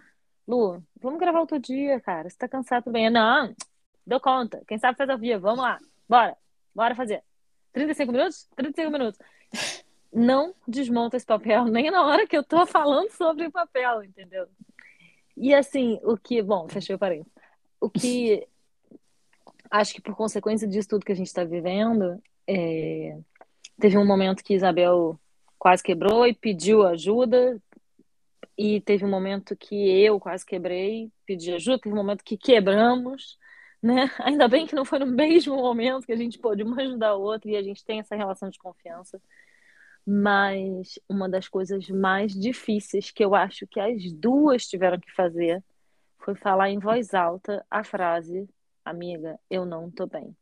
Lu, 0.48 0.82
vamos 1.02 1.20
gravar 1.20 1.42
outro 1.42 1.60
dia, 1.60 2.00
cara. 2.00 2.30
Você 2.30 2.38
tá 2.38 2.48
cansado 2.48 2.86
também. 2.86 3.06
Eu, 3.06 3.12
não, 3.12 3.54
deu 4.06 4.20
conta. 4.20 4.64
Quem 4.68 4.78
sabe 4.78 4.98
faz 4.98 5.10
ao 5.10 5.18
vivo. 5.18 5.42
Vamos 5.42 5.60
lá. 5.60 5.78
Bora. 6.08 6.38
Bora 6.74 6.96
fazer. 6.96 7.24
35 7.74 8.12
minutos? 8.12 8.48
35 8.56 8.92
minutos. 8.92 9.20
Não 10.12 10.54
desmonta 10.68 11.18
esse 11.18 11.26
papel 11.26 11.66
nem 11.70 11.92
na 11.92 12.06
hora 12.06 12.26
que 12.26 12.38
eu 12.38 12.44
tô 12.44 12.66
falando 12.66 13.10
sobre 13.12 13.46
o 13.46 13.52
papel, 13.52 14.04
entendeu? 14.04 14.48
E 15.36 15.54
assim, 15.54 16.00
o 16.04 16.18
que. 16.18 16.42
Bom, 16.42 16.68
fechei 16.70 16.96
o 16.96 17.00
parênteses. 17.00 17.32
O 17.80 17.90
que. 17.90 18.48
Acho 19.70 19.94
que 19.94 20.02
por 20.02 20.16
consequência 20.16 20.68
disso 20.68 20.88
tudo 20.88 21.06
que 21.06 21.12
a 21.12 21.16
gente 21.16 21.28
está 21.28 21.44
vivendo, 21.44 22.22
é... 22.48 23.18
teve 23.78 23.98
um 23.98 24.06
momento 24.06 24.44
que 24.44 24.54
Isabel 24.54 25.20
quase 25.60 25.84
quebrou 25.84 26.26
e 26.26 26.34
pediu 26.34 26.88
ajuda, 26.88 27.62
e 28.58 28.82
teve 28.82 29.06
um 29.06 29.10
momento 29.10 29.56
que 29.56 29.76
eu 29.76 30.20
quase 30.20 30.46
quebrei, 30.46 31.12
pedi 31.26 31.54
ajuda, 31.54 31.80
teve 31.80 31.94
um 31.94 31.98
momento 31.98 32.24
que 32.24 32.38
quebramos, 32.38 33.38
né? 33.82 34.10
Ainda 34.20 34.48
bem 34.48 34.66
que 34.66 34.76
não 34.76 34.86
foi 34.86 35.00
no 35.00 35.06
mesmo 35.08 35.56
momento 35.56 36.06
que 36.06 36.12
a 36.14 36.18
gente 36.18 36.40
pôde 36.40 36.64
uma 36.64 36.82
ajudar 36.82 37.10
a 37.10 37.16
outra 37.16 37.52
e 37.52 37.56
a 37.56 37.64
gente 37.64 37.86
tem 37.86 38.00
essa 38.00 38.16
relação 38.16 38.50
de 38.50 38.58
confiança. 38.60 39.22
Mas 40.06 41.00
uma 41.10 41.30
das 41.30 41.48
coisas 41.50 41.88
mais 41.90 42.34
difíceis 42.34 43.12
que 43.12 43.24
eu 43.24 43.36
acho 43.36 43.68
que 43.68 43.80
as 43.80 44.12
duas 44.14 44.66
tiveram 44.68 45.00
que 45.00 45.12
fazer 45.14 45.64
foi 46.20 46.36
falar 46.36 46.70
em 46.70 46.80
voz 46.80 47.14
alta 47.14 47.66
a 47.70 47.84
frase: 47.84 48.50
Amiga, 48.86 49.40
eu 49.50 49.66
não 49.66 49.92
tô 49.92 50.08
bem 50.08 50.36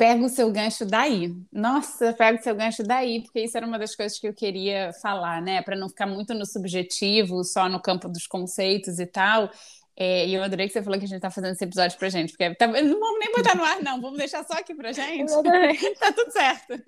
pega 0.00 0.24
o 0.24 0.30
seu 0.30 0.50
gancho 0.50 0.86
daí. 0.86 1.36
Nossa, 1.52 2.14
pega 2.14 2.40
o 2.40 2.42
seu 2.42 2.54
gancho 2.54 2.82
daí, 2.82 3.22
porque 3.22 3.40
isso 3.40 3.54
era 3.54 3.66
uma 3.66 3.78
das 3.78 3.94
coisas 3.94 4.18
que 4.18 4.26
eu 4.26 4.32
queria 4.32 4.94
falar, 4.94 5.42
né? 5.42 5.60
Para 5.60 5.76
não 5.76 5.90
ficar 5.90 6.06
muito 6.06 6.32
no 6.32 6.46
subjetivo, 6.46 7.44
só 7.44 7.68
no 7.68 7.78
campo 7.78 8.08
dos 8.08 8.26
conceitos 8.26 8.98
e 8.98 9.04
tal. 9.04 9.50
É, 9.94 10.26
e 10.26 10.32
eu 10.32 10.42
adorei 10.42 10.68
que 10.68 10.72
você 10.72 10.82
falou 10.82 10.98
que 10.98 11.04
a 11.04 11.08
gente 11.08 11.18
está 11.18 11.30
fazendo 11.30 11.52
esse 11.52 11.62
episódio 11.62 11.98
pra 11.98 12.08
gente, 12.08 12.30
porque 12.30 12.54
tá, 12.54 12.66
não 12.66 12.98
vamos 12.98 13.18
nem 13.18 13.30
botar 13.30 13.54
no 13.54 13.62
ar, 13.62 13.82
não, 13.82 14.00
vamos 14.00 14.16
deixar 14.16 14.42
só 14.42 14.54
aqui 14.54 14.74
pra 14.74 14.90
gente. 14.90 15.30
tá 16.00 16.12
tudo 16.14 16.32
certo. 16.32 16.82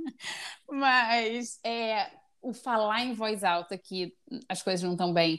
Mas 0.71 1.61
é, 1.63 2.07
o 2.41 2.55
falar 2.55 3.03
em 3.03 3.13
voz 3.13 3.45
alta 3.45 3.77
que 3.77 4.15
as 4.49 4.63
coisas 4.63 4.83
não 4.83 4.93
estão 4.93 5.13
bem. 5.13 5.39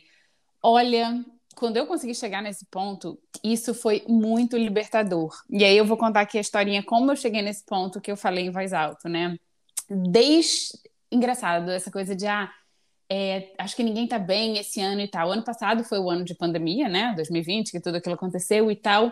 Olha, 0.62 1.25
quando 1.55 1.77
eu 1.77 1.88
consegui 1.88 2.15
chegar 2.15 2.41
nesse 2.41 2.65
ponto, 2.65 3.19
isso 3.43 3.74
foi 3.74 4.03
muito 4.07 4.57
libertador. 4.57 5.31
E 5.50 5.63
aí 5.63 5.77
eu 5.77 5.86
vou 5.86 5.98
contar 5.98 6.22
aqui 6.22 6.38
a 6.38 6.41
historinha 6.41 6.83
como 6.83 7.12
eu 7.12 7.15
cheguei 7.15 7.41
nesse 7.41 7.65
ponto 7.65 8.01
que 8.01 8.12
eu 8.12 8.17
falei 8.17 8.45
em 8.45 8.51
voz 8.51 8.74
alta, 8.74 9.10
né? 9.10 9.38
Desde 9.89 10.69
engraçado 11.12 11.69
essa 11.69 11.91
coisa 11.91 12.15
de 12.15 12.25
ah, 12.25 12.51
é, 13.10 13.53
acho 13.60 13.75
que 13.75 13.83
ninguém 13.83 14.07
tá 14.07 14.17
bem 14.17 14.57
esse 14.57 14.81
ano 14.81 15.01
e 15.01 15.07
tal. 15.07 15.29
O 15.29 15.31
ano 15.31 15.43
passado 15.43 15.83
foi 15.83 16.00
o 16.00 16.10
ano 16.10 16.24
de 16.24 16.33
pandemia, 16.33 16.89
né? 16.89 17.13
2020, 17.15 17.72
que 17.72 17.79
tudo 17.79 17.98
aquilo 17.98 18.15
aconteceu 18.15 18.72
e 18.72 18.75
tal. 18.75 19.12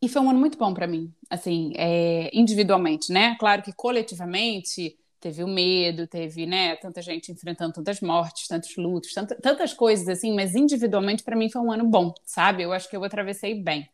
E 0.00 0.08
foi 0.08 0.22
um 0.22 0.30
ano 0.30 0.38
muito 0.38 0.56
bom 0.56 0.72
para 0.72 0.86
mim, 0.86 1.12
assim, 1.28 1.72
é, 1.76 2.30
individualmente, 2.32 3.12
né? 3.12 3.36
Claro 3.38 3.62
que 3.62 3.72
coletivamente 3.72 4.96
teve 5.20 5.42
o 5.42 5.48
medo, 5.48 6.06
teve, 6.06 6.46
né, 6.46 6.76
tanta 6.76 7.02
gente 7.02 7.32
enfrentando 7.32 7.72
tantas 7.74 8.00
mortes, 8.00 8.46
tantos 8.46 8.76
lutos, 8.76 9.12
tanta, 9.12 9.34
tantas 9.34 9.72
coisas 9.74 10.08
assim, 10.08 10.34
mas 10.34 10.54
individualmente 10.54 11.22
para 11.22 11.36
mim 11.36 11.50
foi 11.50 11.60
um 11.60 11.72
ano 11.72 11.84
bom, 11.84 12.12
sabe? 12.24 12.62
Eu 12.62 12.72
acho 12.72 12.88
que 12.88 12.96
eu 12.96 13.04
atravessei 13.04 13.60
bem. 13.60 13.88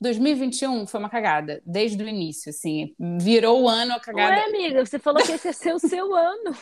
2021 0.00 0.86
foi 0.86 0.98
uma 0.98 1.10
cagada, 1.10 1.62
desde 1.64 2.02
o 2.02 2.08
início, 2.08 2.48
assim, 2.48 2.94
virou 3.20 3.62
o 3.62 3.68
ano 3.68 3.92
a 3.92 4.00
cagada. 4.00 4.34
Ué, 4.34 4.44
amiga, 4.44 4.84
você 4.84 4.98
falou 4.98 5.22
que 5.22 5.32
esse 5.32 5.48
ia 5.48 5.52
ser 5.52 5.74
o 5.74 5.78
seu 5.78 6.14
ano. 6.16 6.56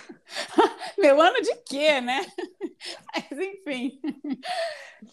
Meu 0.99 1.21
ano 1.21 1.41
de 1.41 1.55
quê, 1.65 2.01
né? 2.01 2.27
Mas 3.15 3.39
enfim. 3.39 4.01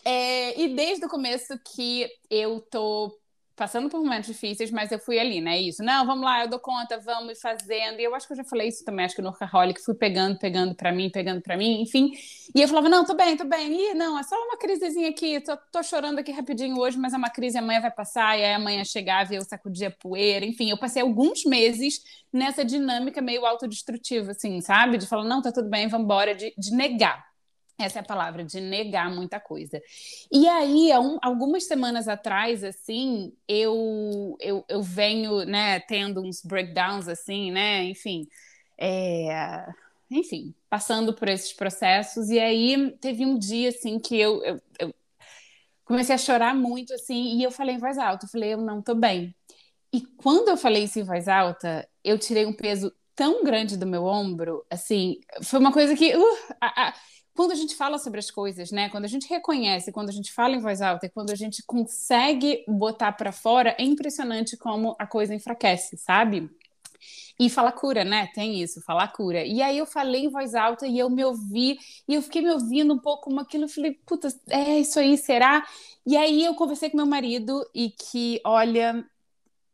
É, 0.04 0.60
e 0.60 0.76
desde 0.76 1.06
o 1.06 1.10
começo 1.10 1.54
que 1.76 2.10
eu 2.28 2.60
tô 2.62 3.16
passando 3.56 3.90
por 3.90 4.00
momentos 4.00 4.28
difíceis, 4.28 4.70
mas 4.70 4.92
eu 4.92 5.00
fui 5.00 5.18
ali, 5.18 5.40
né? 5.40 5.60
Isso. 5.60 5.84
Não, 5.84 6.06
vamos 6.06 6.26
lá, 6.26 6.44
eu 6.44 6.50
dou 6.50 6.60
conta, 6.60 7.00
vamos 7.00 7.40
fazendo. 7.40 8.00
E 8.00 8.04
eu 8.04 8.14
acho 8.14 8.28
que 8.28 8.34
eu 8.34 8.38
já 8.38 8.44
falei 8.44 8.68
isso 8.68 8.84
também, 8.84 9.06
acho 9.06 9.16
que 9.16 9.22
no 9.22 9.30
Workaholic, 9.30 9.82
fui 9.82 9.96
pegando, 9.96 10.38
pegando 10.38 10.76
para 10.76 10.92
mim, 10.92 11.10
pegando 11.10 11.42
para 11.42 11.56
mim, 11.56 11.82
enfim. 11.82 12.12
E 12.54 12.62
eu 12.62 12.68
falava, 12.68 12.90
não, 12.90 13.06
tô 13.06 13.16
bem, 13.16 13.38
tô 13.38 13.46
bem. 13.46 13.92
E 13.92 13.94
não, 13.94 14.20
é 14.20 14.24
só 14.24 14.36
uma 14.36 14.58
crisezinha 14.58 15.10
aqui, 15.10 15.40
tô, 15.42 15.58
tô 15.72 15.82
chorando 15.84 16.20
aqui 16.20 16.32
rapidinho 16.32 16.78
hoje, 16.78 16.98
mas 16.98 17.14
é 17.14 17.18
uma 17.18 17.30
crise, 17.30 17.58
amanhã 17.58 17.82
vai 17.82 17.92
passar, 17.92 18.38
e 18.38 18.44
aí 18.44 18.54
amanhã 18.54 18.84
chegava 18.84 19.34
e 19.34 19.38
eu 19.38 19.42
sacudia 19.44 19.90
poeira. 19.90 20.46
Enfim, 20.46 20.70
eu 20.70 20.78
passei 20.78 21.02
alguns 21.02 21.46
meses 21.46 22.02
nessa 22.34 22.66
dinâmica 22.66 23.22
meio 23.22 23.46
autodestrutiva, 23.46 24.32
assim, 24.32 24.60
sabe? 24.62 24.98
De 24.98 25.08
falar, 25.08 25.24
não, 25.24 25.42
tá 25.42 25.52
tudo 25.52 25.70
bem, 25.70 25.88
vamos 25.88 26.06
embora, 26.06 26.36
de, 26.36 26.54
de 26.58 26.76
negar 26.76 27.35
essa 27.78 28.00
é 28.00 28.02
a 28.02 28.06
palavra, 28.06 28.44
de 28.44 28.62
negar 28.62 29.14
muita 29.14 29.40
coisa. 29.40 29.82
E 30.32 30.48
aí, 30.48 30.98
um, 30.98 31.18
algumas 31.22 31.66
semanas 31.66 32.08
atrás, 32.08 32.64
assim, 32.64 33.34
eu, 33.48 34.38
eu, 34.40 34.64
eu 34.70 34.82
venho, 34.82 35.46
né, 35.46 35.80
tendo 35.82 36.22
uns 36.22 36.42
breakdowns, 36.42 37.08
assim, 37.08 37.52
né, 37.52 37.84
enfim, 37.84 38.28
é, 38.78 39.66
enfim, 40.10 40.54
passando 40.70 41.14
por 41.14 41.28
esses 41.28 41.52
processos. 41.52 42.30
E 42.30 42.40
aí, 42.40 42.92
teve 43.02 43.26
um 43.26 43.38
dia, 43.38 43.70
assim, 43.70 44.00
que 44.00 44.18
eu, 44.18 44.42
eu, 44.44 44.62
eu 44.80 44.96
comecei 45.84 46.16
a 46.16 46.18
chorar 46.18 46.56
muito, 46.56 46.94
assim, 46.94 47.38
e 47.38 47.44
eu 47.44 47.52
falei 47.52 47.76
em 47.76 47.80
voz 47.80 47.98
alta, 47.98 48.26
eu 48.26 48.30
falei, 48.30 48.54
eu 48.54 48.62
não 48.62 48.82
tô 48.82 48.96
bem. 48.96 49.36
E 49.92 50.02
quando 50.18 50.50
eu 50.50 50.58
falei 50.58 50.86
isso 50.86 51.00
em 51.00 51.04
voz 51.04 51.28
alta, 51.28 51.88
eu 52.04 52.18
tirei 52.18 52.46
um 52.46 52.54
peso 52.54 52.94
tão 53.16 53.44
grande 53.44 53.78
do 53.78 53.86
meu 53.86 54.06
ombro, 54.06 54.66
assim, 54.70 55.20
foi 55.44 55.60
uma 55.60 55.72
coisa 55.72 55.96
que... 55.96 56.16
Uh, 56.16 56.38
a, 56.62 56.90
a, 56.90 56.94
quando 57.36 57.52
a 57.52 57.56
gente 57.56 57.76
fala 57.76 58.00
sobre 58.00 58.20
as 58.20 58.32
coisas, 58.32 58.72
né? 58.72 58.90
Quando 58.90 59.04
a 59.04 59.10
gente 59.10 59.28
reconhece, 59.28 59.92
quando 59.92 60.10
a 60.10 60.14
gente 60.14 60.32
fala 60.32 60.56
em 60.56 60.60
voz 60.60 60.82
alta 60.82 61.06
e 61.06 61.10
quando 61.10 61.32
a 61.32 61.36
gente 61.36 61.62
consegue 61.64 62.64
botar 62.66 63.12
para 63.12 63.32
fora, 63.32 63.76
é 63.78 63.84
impressionante 63.84 64.56
como 64.56 64.96
a 64.98 65.06
coisa 65.06 65.36
enfraquece, 65.36 65.98
sabe? 65.98 66.50
E 67.38 67.50
fala 67.50 67.74
cura, 67.74 68.06
né? 68.06 68.28
Tem 68.34 68.62
isso, 68.62 68.82
falar 68.82 69.10
cura. 69.10 69.44
E 69.46 69.62
aí 69.62 69.78
eu 69.78 69.86
falei 69.86 70.24
em 70.24 70.30
voz 70.30 70.56
alta 70.56 70.88
e 70.88 70.98
eu 70.98 71.10
me 71.10 71.26
ouvi, 71.26 71.78
e 72.08 72.14
eu 72.14 72.22
fiquei 72.22 72.42
me 72.42 72.52
ouvindo 72.52 72.94
um 72.94 73.00
pouco 73.00 73.26
como 73.26 73.42
aquilo, 73.42 73.66
eu 73.66 73.70
falei, 73.70 74.00
puta, 74.06 74.30
é 74.50 74.80
isso 74.80 74.98
aí, 74.98 75.18
será? 75.18 75.68
E 76.06 76.16
aí 76.16 76.46
eu 76.46 76.56
conversei 76.56 76.90
com 76.90 76.96
meu 76.96 77.06
marido 77.06 77.70
e 77.76 77.90
que, 77.90 78.40
olha, 78.46 79.06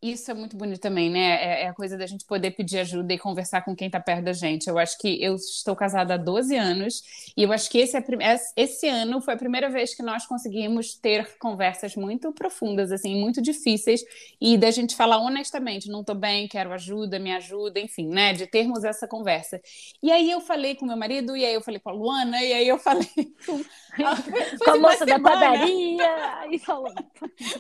isso 0.02 0.32
é 0.32 0.34
muito 0.34 0.58
bonito 0.58 0.80
também, 0.80 1.12
né? 1.12 1.20
É, 1.20 1.64
é, 1.64 1.68
a 1.68 1.74
coisa 1.74 1.96
da 1.96 2.08
gente 2.08 2.26
poder 2.26 2.52
pedir 2.52 2.80
ajuda 2.80 3.14
e 3.14 3.20
conversar 3.20 3.62
com 3.62 3.76
quem 3.76 3.86
está 3.86 4.00
perto 4.00 4.24
da 4.24 4.34
gente. 4.34 4.68
Eu 4.68 4.80
acho 4.80 4.98
que 4.98 5.24
eu 5.24 5.36
estou 5.36 5.76
casada 5.76 6.16
há 6.16 6.18
12 6.18 6.56
anos 6.56 7.04
e 7.38 7.44
eu 7.44 7.52
acho 7.52 7.70
que 7.70 7.78
esse, 7.78 7.96
é, 7.96 8.36
esse 8.58 8.88
ano 8.88 9.22
foi 9.22 9.36
a 9.36 9.38
primeira 9.38 9.70
vez 9.70 9.94
que 9.94 10.02
nós 10.02 10.26
conseguimos 10.26 10.96
ter 10.96 11.38
conversas 11.38 11.96
muito 11.96 12.32
profundas, 12.32 12.92
assim, 12.92 13.16
muito 13.22 13.44
difíceis 13.44 14.04
e 14.40 14.58
da 14.58 14.72
gente 14.72 14.96
falar 14.96 15.20
honestamente, 15.20 15.88
não 15.88 16.02
estou 16.02 16.16
bem, 16.16 16.48
quero 16.48 16.74
ajuda, 16.74 17.20
me 17.20 17.32
ajuda, 17.36 17.80
enfim, 17.80 18.08
né? 18.08 18.34
De 18.34 18.48
termos 18.48 18.84
essa 18.84 19.08
conversa. 19.08 19.62
E 20.02 20.12
aí 20.12 20.32
eu 20.32 20.42
falei 20.42 20.74
com 20.74 20.84
meu 20.84 20.98
marido, 20.98 21.38
e 21.38 21.46
aí 21.46 21.54
eu 21.54 21.62
falei 21.62 21.80
com 21.80 21.92
a 21.92 21.94
Luana, 21.94 22.42
e 22.44 22.54
aí 22.54 22.68
eu 22.68 22.80
falei 22.80 23.08
com, 23.46 23.62
com 24.66 24.72
a 24.72 24.78
moça 24.82 25.06
da 25.06 25.20
padaria 25.20 26.48
e 26.50 26.58
falou. 26.58 26.92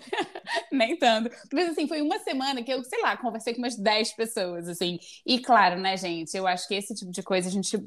Nem 0.71 0.97
tanto. 0.97 1.29
Mas 1.53 1.69
assim, 1.69 1.87
foi 1.87 2.01
uma 2.01 2.17
semana 2.17 2.30
semana 2.31 2.63
que 2.63 2.71
eu, 2.71 2.83
sei 2.83 3.01
lá, 3.01 3.15
conversei 3.17 3.53
com 3.53 3.61
umas 3.61 3.75
10 3.75 4.13
pessoas, 4.13 4.67
assim. 4.67 4.97
E 5.25 5.39
claro, 5.39 5.79
né, 5.79 5.97
gente, 5.97 6.35
eu 6.35 6.47
acho 6.47 6.67
que 6.67 6.75
esse 6.75 6.95
tipo 6.95 7.11
de 7.11 7.21
coisa 7.21 7.49
a 7.49 7.51
gente 7.51 7.77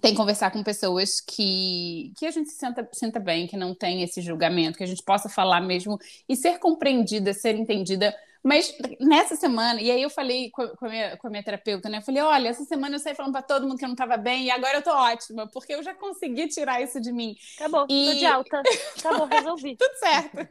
tem 0.00 0.12
que 0.12 0.16
conversar 0.18 0.50
com 0.50 0.62
pessoas 0.62 1.20
que, 1.20 2.12
que 2.18 2.26
a 2.26 2.30
gente 2.30 2.50
se 2.50 2.56
senta, 2.56 2.86
senta 2.92 3.18
bem, 3.18 3.46
que 3.46 3.56
não 3.56 3.74
tem 3.74 4.02
esse 4.02 4.20
julgamento, 4.20 4.76
que 4.76 4.84
a 4.84 4.86
gente 4.86 5.02
possa 5.02 5.28
falar 5.28 5.60
mesmo 5.60 5.98
e 6.28 6.36
ser 6.36 6.58
compreendida, 6.58 7.32
ser 7.32 7.54
entendida. 7.54 8.14
Mas 8.42 8.72
nessa 9.00 9.34
semana, 9.34 9.80
e 9.80 9.90
aí 9.90 10.00
eu 10.00 10.10
falei 10.10 10.50
com 10.50 10.62
a, 10.62 10.88
minha, 10.88 11.16
com 11.16 11.26
a 11.26 11.30
minha 11.30 11.42
terapeuta, 11.42 11.88
né? 11.88 11.98
Eu 11.98 12.02
falei: 12.02 12.22
olha, 12.22 12.48
essa 12.48 12.64
semana 12.64 12.94
eu 12.94 13.00
saí 13.00 13.14
falando 13.14 13.32
para 13.32 13.42
todo 13.42 13.66
mundo 13.66 13.76
que 13.76 13.84
eu 13.84 13.88
não 13.88 13.94
estava 13.94 14.16
bem 14.16 14.44
e 14.44 14.50
agora 14.50 14.78
eu 14.78 14.82
tô 14.82 14.92
ótima, 14.92 15.48
porque 15.48 15.74
eu 15.74 15.82
já 15.82 15.94
consegui 15.94 16.46
tirar 16.46 16.80
isso 16.80 17.00
de 17.00 17.10
mim. 17.10 17.34
Acabou, 17.56 17.86
e... 17.88 18.06
tô 18.06 18.14
de 18.14 18.26
alta. 18.26 18.62
Acabou, 18.98 19.26
resolvi. 19.26 19.74
Tudo 19.80 19.94
certo. 19.98 20.48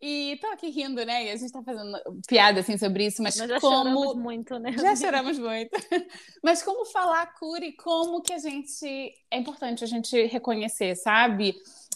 E 0.00 0.38
tô 0.40 0.46
aqui 0.48 0.68
rindo, 0.68 1.04
né? 1.04 1.24
E 1.24 1.30
a 1.30 1.36
gente 1.36 1.50
tá 1.50 1.62
fazendo 1.62 1.98
piada 2.28 2.60
assim 2.60 2.76
sobre 2.76 3.06
isso, 3.06 3.22
mas 3.22 3.36
Nós 3.36 3.48
já 3.48 3.60
como 3.60 3.76
choramos 3.76 4.16
muito, 4.16 4.58
né? 4.58 4.72
já 4.72 4.94
choramos 4.94 5.38
muito. 5.38 5.70
Mas 6.42 6.62
como 6.62 6.84
falar 6.84 7.32
cura 7.34 7.64
e 7.64 7.72
como 7.72 8.20
que 8.20 8.32
a 8.32 8.38
gente 8.38 8.86
é 9.30 9.38
importante 9.38 9.82
a 9.82 9.86
gente 9.86 10.26
reconhecer, 10.26 10.94
sabe? 10.96 11.54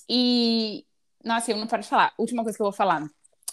E 0.09 0.85
nossa, 1.23 1.51
eu 1.51 1.57
não 1.57 1.67
paro 1.67 1.83
de 1.83 1.89
falar. 1.89 2.13
Última 2.19 2.43
coisa 2.43 2.57
que 2.57 2.63
eu 2.63 2.67
vou 2.67 2.73
falar. 2.73 3.07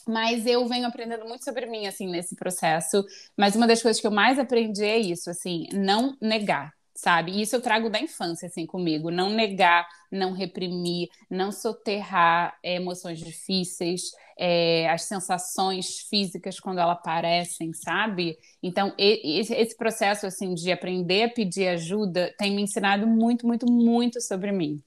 Mas 0.08 0.46
eu 0.46 0.66
venho 0.66 0.88
aprendendo 0.88 1.25
muito 1.25 1.44
sobre 1.44 1.66
mim, 1.66 1.86
assim, 1.86 2.08
nesse 2.08 2.34
processo. 2.36 3.04
Mas 3.36 3.56
uma 3.56 3.68
das 3.68 3.82
coisas 3.82 4.00
que 4.00 4.08
eu 4.08 4.12
mais 4.12 4.39
aprendi 4.39 4.84
é 4.84 4.98
isso, 4.98 5.30
assim, 5.30 5.68
não 5.74 6.16
negar, 6.22 6.74
sabe? 6.98 7.39
Isso 7.39 7.56
eu 7.56 7.62
trago 7.62 7.89
da 7.89 8.00
infância, 8.00 8.48
assim, 8.48 8.66
comigo. 8.66 9.12
Não 9.12 9.30
negar, 9.30 9.88
não 10.12 10.34
reprimir, 10.34 11.08
não 11.30 11.51
soterrar 11.51 12.58
é, 12.63 12.75
emoções 12.75 13.20
difíceis, 13.20 14.12
é, 14.38 14.89
as 14.89 15.04
sensações 15.04 16.00
físicas 16.10 16.60
quando 16.60 16.80
elas 16.80 16.98
aparecem, 16.98 17.72
sabe? 17.74 18.38
Então, 18.62 18.94
esse 18.98 19.77
processo, 19.77 20.25
assim, 20.25 20.54
de 20.54 20.72
aprender 20.72 21.24
a 21.24 21.30
pedir 21.30 21.68
ajuda 21.68 22.34
tem 22.38 22.56
me 22.56 22.63
ensinado 22.63 23.06
muito, 23.06 23.46
muito, 23.46 23.72
muito 23.72 24.20
sobre 24.20 24.51
mim. 24.51 24.82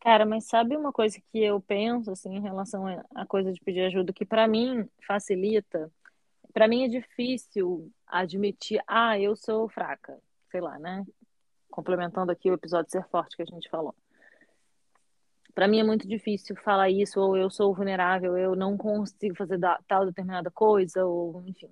Cara, 0.00 0.24
mas 0.24 0.46
sabe 0.46 0.76
uma 0.76 0.92
coisa 0.92 1.18
que 1.32 1.42
eu 1.42 1.60
penso 1.60 2.12
assim 2.12 2.36
em 2.36 2.40
relação 2.40 2.86
à 3.12 3.26
coisa 3.26 3.52
de 3.52 3.58
pedir 3.58 3.80
ajuda 3.80 4.12
que 4.12 4.24
para 4.24 4.46
mim 4.46 4.88
facilita? 5.04 5.90
Para 6.52 6.68
mim 6.68 6.84
é 6.84 6.88
difícil 6.88 7.92
admitir, 8.06 8.80
ah, 8.86 9.18
eu 9.18 9.34
sou 9.34 9.68
fraca, 9.68 10.16
sei 10.48 10.60
lá, 10.60 10.78
né? 10.78 11.04
Complementando 11.76 12.32
aqui 12.32 12.50
o 12.50 12.54
episódio 12.54 12.90
ser 12.90 13.06
forte 13.10 13.36
que 13.36 13.42
a 13.42 13.44
gente 13.44 13.68
falou. 13.68 13.94
Para 15.54 15.68
mim 15.68 15.78
é 15.78 15.84
muito 15.84 16.08
difícil 16.08 16.56
falar 16.56 16.88
isso, 16.88 17.20
ou 17.20 17.36
eu 17.36 17.50
sou 17.50 17.74
vulnerável, 17.74 18.34
eu 18.38 18.56
não 18.56 18.78
consigo 18.78 19.36
fazer 19.36 19.60
tal 19.86 20.06
determinada 20.06 20.50
coisa, 20.50 21.04
ou 21.04 21.42
enfim. 21.46 21.68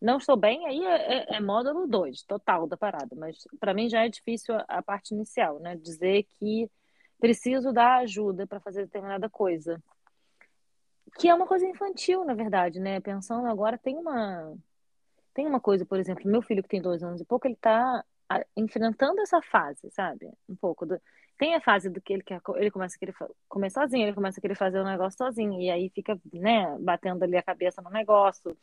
Não 0.00 0.16
estou 0.16 0.38
bem, 0.38 0.66
aí 0.66 0.82
é, 0.82 1.34
é, 1.34 1.36
é 1.36 1.40
módulo 1.40 1.86
2, 1.86 2.22
total 2.22 2.66
da 2.66 2.78
parada, 2.78 3.14
mas 3.14 3.36
para 3.60 3.74
mim 3.74 3.90
já 3.90 4.06
é 4.06 4.08
difícil 4.08 4.54
a, 4.54 4.64
a 4.68 4.82
parte 4.82 5.12
inicial, 5.12 5.58
né? 5.58 5.76
Dizer 5.76 6.22
que 6.38 6.70
preciso 7.20 7.74
dar 7.74 7.98
ajuda 7.98 8.46
para 8.46 8.58
fazer 8.58 8.86
determinada 8.86 9.28
coisa. 9.28 9.82
Que 11.18 11.28
é 11.28 11.34
uma 11.34 11.46
coisa 11.46 11.66
infantil, 11.66 12.24
na 12.24 12.32
verdade, 12.32 12.80
né? 12.80 13.00
Pensando 13.00 13.46
agora, 13.48 13.76
tem 13.76 13.98
uma 13.98 14.56
tem 15.34 15.46
uma 15.46 15.60
coisa, 15.60 15.84
por 15.84 15.98
exemplo, 15.98 16.30
meu 16.30 16.40
filho 16.40 16.62
que 16.62 16.70
tem 16.70 16.80
dois 16.80 17.02
anos 17.02 17.20
e 17.20 17.24
pouco, 17.26 17.46
ele 17.46 17.52
está 17.52 18.02
enfrentando 18.56 19.20
essa 19.20 19.40
fase, 19.42 19.90
sabe? 19.90 20.30
Um 20.48 20.56
pouco 20.56 20.84
do... 20.86 21.00
tem 21.38 21.54
a 21.54 21.60
fase 21.60 21.88
do 21.88 22.00
que 22.00 22.12
ele 22.12 22.22
quer, 22.22 22.40
ele 22.56 22.70
começa 22.70 22.96
a 22.96 22.98
querer 22.98 23.14
comer 23.48 23.70
sozinho, 23.70 24.06
ele 24.06 24.14
começa 24.14 24.40
a 24.40 24.42
querer 24.42 24.56
fazer 24.56 24.80
o 24.80 24.84
negócio 24.84 25.18
sozinho 25.18 25.60
e 25.60 25.70
aí 25.70 25.90
fica, 25.90 26.20
né, 26.32 26.76
batendo 26.80 27.22
ali 27.22 27.36
a 27.36 27.42
cabeça 27.42 27.80
no 27.82 27.90
negócio. 27.90 28.56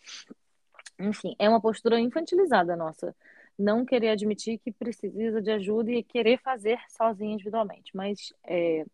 Enfim, 0.99 1.35
é 1.39 1.49
uma 1.49 1.61
postura 1.61 1.99
infantilizada 1.99 2.75
nossa 2.75 3.15
não 3.57 3.85
querer 3.85 4.09
admitir 4.09 4.57
que 4.59 4.71
precisa 4.71 5.41
de 5.41 5.51
ajuda 5.51 5.91
e 5.91 6.03
querer 6.03 6.39
fazer 6.41 6.79
sozinho 6.89 7.33
individualmente. 7.33 7.95
Mas 7.95 8.33
é, 8.43 8.85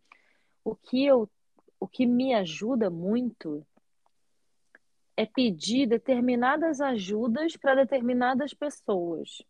o 0.64 0.76
que 0.76 1.06
eu, 1.06 1.30
o 1.80 1.88
que 1.88 2.06
me 2.06 2.34
ajuda 2.34 2.90
muito 2.90 3.66
é 5.16 5.26
pedir 5.26 5.88
determinadas 5.88 6.80
ajudas 6.80 7.56
para 7.58 7.76
determinadas 7.76 8.54
pessoas. 8.54 9.42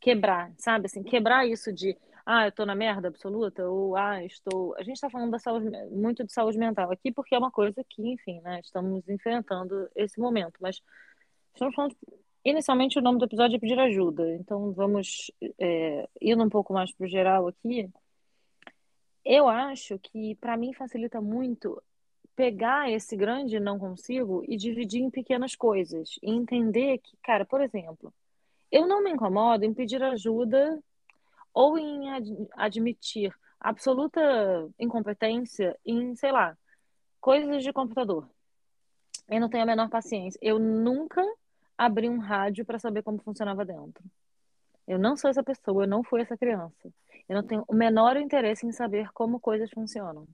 Quebrar, 0.00 0.52
sabe? 0.58 0.86
Assim, 0.86 1.02
quebrar 1.02 1.46
isso 1.46 1.72
de 1.72 1.96
ah, 2.24 2.46
eu 2.46 2.52
tô 2.52 2.66
na 2.66 2.74
merda 2.74 3.08
absoluta, 3.08 3.68
ou 3.68 3.96
ah, 3.96 4.24
estou. 4.24 4.74
A 4.76 4.82
gente 4.82 4.94
está 4.94 5.08
falando 5.08 5.30
da 5.30 5.38
saúde, 5.38 5.70
muito 5.90 6.24
de 6.24 6.32
saúde 6.32 6.58
mental 6.58 6.90
aqui, 6.90 7.12
porque 7.12 7.34
é 7.34 7.38
uma 7.38 7.50
coisa 7.52 7.84
que, 7.88 8.02
enfim, 8.02 8.40
né, 8.40 8.60
estamos 8.60 9.08
enfrentando 9.08 9.88
esse 9.94 10.18
momento, 10.18 10.58
mas 10.60 10.80
estamos 11.54 11.74
falando 11.74 11.96
Inicialmente, 12.46 12.96
o 12.96 13.02
nome 13.02 13.18
do 13.18 13.24
episódio 13.24 13.56
é 13.56 13.58
pedir 13.58 13.76
ajuda, 13.76 14.36
então 14.36 14.72
vamos 14.72 15.32
é, 15.58 16.08
indo 16.22 16.44
um 16.44 16.48
pouco 16.48 16.72
mais 16.72 16.94
para 16.94 17.04
o 17.04 17.08
geral 17.08 17.48
aqui. 17.48 17.90
Eu 19.24 19.48
acho 19.48 19.98
que, 19.98 20.36
para 20.36 20.56
mim, 20.56 20.72
facilita 20.72 21.20
muito 21.20 21.82
pegar 22.36 22.88
esse 22.88 23.16
grande 23.16 23.58
não 23.58 23.80
consigo 23.80 24.44
e 24.46 24.56
dividir 24.56 25.02
em 25.02 25.10
pequenas 25.10 25.56
coisas. 25.56 26.20
E 26.22 26.30
entender 26.30 26.98
que, 26.98 27.16
cara, 27.20 27.44
por 27.44 27.60
exemplo, 27.60 28.14
eu 28.70 28.86
não 28.86 29.02
me 29.02 29.10
incomodo 29.10 29.64
em 29.64 29.74
pedir 29.74 30.02
ajuda 30.02 30.78
ou 31.52 31.78
em 31.78 32.10
ad 32.10 32.48
admitir 32.52 33.34
absoluta 33.58 34.20
incompetência 34.78 35.78
em, 35.84 36.14
sei 36.14 36.30
lá, 36.30 36.56
coisas 37.20 37.62
de 37.62 37.72
computador. 37.72 38.28
Eu 39.28 39.40
não 39.40 39.48
tenho 39.48 39.64
a 39.64 39.66
menor 39.66 39.88
paciência. 39.88 40.38
Eu 40.40 40.58
nunca 40.58 41.22
abrir 41.76 42.08
um 42.08 42.18
rádio 42.18 42.64
para 42.64 42.78
saber 42.78 43.02
como 43.02 43.18
funcionava 43.18 43.64
dentro. 43.64 44.04
Eu 44.86 44.98
não 44.98 45.16
sou 45.16 45.28
essa 45.28 45.42
pessoa, 45.42 45.84
eu 45.84 45.88
não 45.88 46.04
fui 46.04 46.20
essa 46.20 46.36
criança. 46.36 46.92
Eu 47.28 47.34
não 47.34 47.42
tenho 47.42 47.64
o 47.66 47.74
menor 47.74 48.16
interesse 48.16 48.64
em 48.66 48.72
saber 48.72 49.10
como 49.12 49.40
coisas 49.40 49.70
funcionam. 49.70 50.28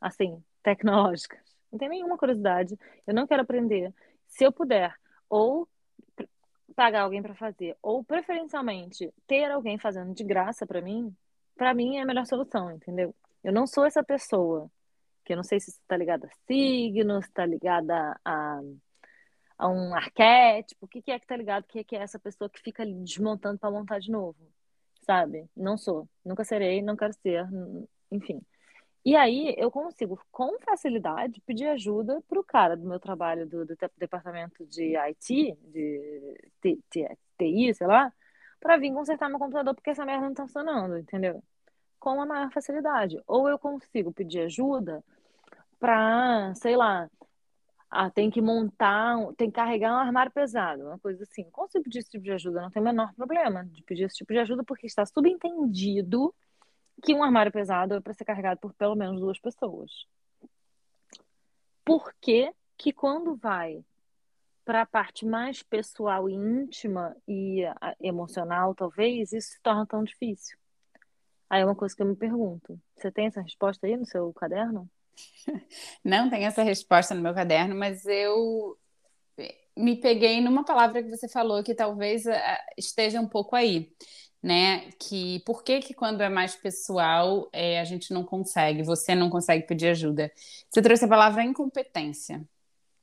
Assim, 0.00 0.40
tecnológicas. 0.62 1.40
Não 1.72 1.78
tenho 1.78 1.90
nenhuma 1.90 2.16
curiosidade. 2.16 2.78
Eu 3.06 3.12
não 3.12 3.26
quero 3.26 3.42
aprender. 3.42 3.92
Se 4.28 4.44
eu 4.44 4.52
puder, 4.52 4.94
ou 5.28 5.68
pagar 6.78 7.02
alguém 7.02 7.20
para 7.20 7.34
fazer, 7.34 7.76
ou 7.82 8.04
preferencialmente 8.04 9.12
ter 9.26 9.50
alguém 9.50 9.76
fazendo 9.80 10.14
de 10.14 10.22
graça 10.22 10.64
para 10.64 10.80
mim, 10.80 11.12
para 11.56 11.74
mim 11.74 11.96
é 11.96 12.02
a 12.02 12.06
melhor 12.06 12.24
solução, 12.24 12.70
entendeu? 12.70 13.12
Eu 13.42 13.52
não 13.52 13.66
sou 13.66 13.84
essa 13.84 14.04
pessoa 14.04 14.70
que 15.24 15.32
eu 15.32 15.36
não 15.36 15.42
sei 15.42 15.58
se 15.58 15.70
está 15.70 15.96
ligada 15.96 16.28
a 16.28 16.30
signos, 16.46 17.24
está 17.24 17.44
ligada 17.44 18.16
a 18.24 18.60
a 19.58 19.68
um 19.68 19.92
arquétipo, 19.92 20.86
o 20.86 20.88
que, 20.88 21.02
que 21.02 21.10
é 21.10 21.18
que 21.18 21.26
tá 21.26 21.36
ligado? 21.36 21.64
O 21.64 21.66
que, 21.66 21.82
que 21.82 21.96
é 21.96 22.00
essa 22.00 22.16
pessoa 22.16 22.48
que 22.48 22.60
fica 22.60 22.86
desmontando 22.86 23.58
para 23.58 23.72
montar 23.72 23.98
de 23.98 24.08
novo? 24.08 24.38
Sabe? 25.00 25.50
Não 25.56 25.76
sou, 25.76 26.08
nunca 26.24 26.44
serei, 26.44 26.80
não 26.80 26.94
quero 26.96 27.12
ser, 27.14 27.44
enfim. 28.08 28.40
E 29.04 29.16
aí 29.16 29.54
eu 29.56 29.70
consigo, 29.70 30.20
com 30.30 30.58
facilidade, 30.60 31.40
pedir 31.46 31.66
ajuda 31.68 32.22
para 32.28 32.40
o 32.40 32.44
cara 32.44 32.76
do 32.76 32.86
meu 32.86 33.00
trabalho 33.00 33.46
do, 33.46 33.64
do 33.64 33.76
departamento 33.96 34.66
de 34.66 34.96
IT, 34.96 35.56
de 35.62 36.36
TI, 37.38 37.74
sei 37.74 37.86
lá, 37.86 38.12
para 38.60 38.76
vir 38.76 38.92
consertar 38.92 39.28
meu 39.28 39.38
computador 39.38 39.74
porque 39.74 39.90
essa 39.90 40.04
merda 40.04 40.24
não 40.24 40.32
está 40.32 40.42
funcionando, 40.44 40.98
entendeu? 40.98 41.42
Com 41.98 42.20
a 42.20 42.26
maior 42.26 42.50
facilidade. 42.52 43.20
Ou 43.26 43.48
eu 43.48 43.58
consigo 43.58 44.12
pedir 44.12 44.40
ajuda 44.40 45.02
para, 45.78 46.52
sei 46.56 46.76
lá, 46.76 47.08
ah, 47.90 48.10
tem 48.10 48.30
que 48.30 48.42
montar, 48.42 49.16
tem 49.36 49.48
que 49.50 49.56
carregar 49.56 49.92
um 49.92 49.98
armário 49.98 50.30
pesado, 50.32 50.84
uma 50.84 50.98
coisa 50.98 51.22
assim. 51.22 51.44
Consigo 51.50 51.84
pedir 51.84 52.00
esse 52.00 52.10
tipo 52.10 52.24
de 52.24 52.32
ajuda, 52.32 52.60
não 52.60 52.70
tem 52.70 52.82
o 52.82 52.84
menor 52.84 53.14
problema 53.14 53.64
de 53.64 53.82
pedir 53.82 54.04
esse 54.04 54.16
tipo 54.16 54.32
de 54.32 54.40
ajuda, 54.40 54.62
porque 54.64 54.86
está 54.86 55.06
subentendido 55.06 56.34
que 57.02 57.14
um 57.14 57.22
armário 57.22 57.52
pesado 57.52 57.94
é 57.94 58.00
para 58.00 58.14
ser 58.14 58.24
carregado 58.24 58.60
por 58.60 58.74
pelo 58.74 58.96
menos 58.96 59.20
duas 59.20 59.38
pessoas. 59.38 59.90
Por 61.84 62.12
que 62.20 62.52
que 62.76 62.92
quando 62.92 63.36
vai 63.36 63.84
para 64.64 64.82
a 64.82 64.86
parte 64.86 65.24
mais 65.24 65.62
pessoal 65.62 66.28
e 66.28 66.34
íntima 66.34 67.16
e 67.26 67.62
emocional, 68.00 68.74
talvez, 68.74 69.32
isso 69.32 69.52
se 69.52 69.62
torna 69.62 69.86
tão 69.86 70.04
difícil? 70.04 70.58
Aí 71.48 71.62
é 71.62 71.64
uma 71.64 71.74
coisa 71.74 71.96
que 71.96 72.02
eu 72.02 72.06
me 72.06 72.14
pergunto. 72.14 72.78
Você 72.94 73.10
tem 73.10 73.26
essa 73.26 73.40
resposta 73.40 73.86
aí 73.86 73.96
no 73.96 74.04
seu 74.04 74.32
caderno? 74.34 74.88
Não 76.04 76.28
tem 76.28 76.44
essa 76.44 76.62
resposta 76.62 77.14
no 77.14 77.22
meu 77.22 77.34
caderno, 77.34 77.74
mas 77.74 78.04
eu 78.04 78.78
me 79.76 79.96
peguei 79.96 80.40
numa 80.40 80.64
palavra 80.64 81.02
que 81.02 81.08
você 81.08 81.28
falou 81.28 81.62
que 81.62 81.74
talvez 81.74 82.26
eh, 82.26 82.58
esteja 82.76 83.20
um 83.20 83.28
pouco 83.28 83.54
aí, 83.54 83.90
né? 84.42 84.90
Que 84.98 85.40
por 85.40 85.62
que 85.62 85.80
que 85.80 85.94
quando 85.94 86.22
é 86.22 86.28
mais 86.28 86.54
pessoal 86.54 87.48
é, 87.52 87.80
a 87.80 87.84
gente 87.84 88.12
não 88.12 88.24
consegue, 88.24 88.82
você 88.82 89.14
não 89.14 89.30
consegue 89.30 89.66
pedir 89.66 89.88
ajuda? 89.88 90.30
Você 90.70 90.82
trouxe 90.82 91.04
a 91.04 91.08
palavra 91.08 91.42
incompetência. 91.42 92.44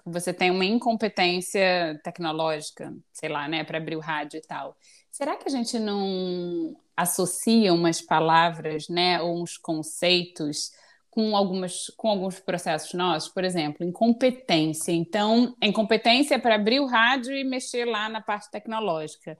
Você 0.05 0.31
tem 0.33 0.51
uma 0.51 0.65
incompetência 0.65 1.99
tecnológica, 2.03 2.95
sei 3.11 3.27
lá, 3.27 3.47
né, 3.47 3.63
para 3.63 3.79
abrir 3.79 3.95
o 3.95 3.99
rádio 3.99 4.37
e 4.37 4.41
tal. 4.41 4.77
Será 5.11 5.35
que 5.35 5.47
a 5.47 5.51
gente 5.51 5.79
não 5.79 6.75
associa 6.95 7.73
umas 7.73 8.01
palavras, 8.01 8.87
né, 8.87 9.21
ou 9.21 9.41
uns 9.41 9.57
conceitos 9.57 10.71
com, 11.15 11.35
algumas, 11.35 11.87
com 11.95 12.09
alguns 12.09 12.39
processos 12.41 12.93
nossos, 12.93 13.29
por 13.29 13.45
exemplo, 13.45 13.85
incompetência. 13.85 14.91
Então, 14.91 15.55
a 15.61 15.65
incompetência 15.65 16.35
é 16.35 16.37
para 16.37 16.55
abrir 16.55 16.81
o 16.81 16.85
rádio 16.85 17.33
e 17.33 17.43
mexer 17.45 17.85
lá 17.85 18.09
na 18.09 18.21
parte 18.21 18.51
tecnológica. 18.51 19.37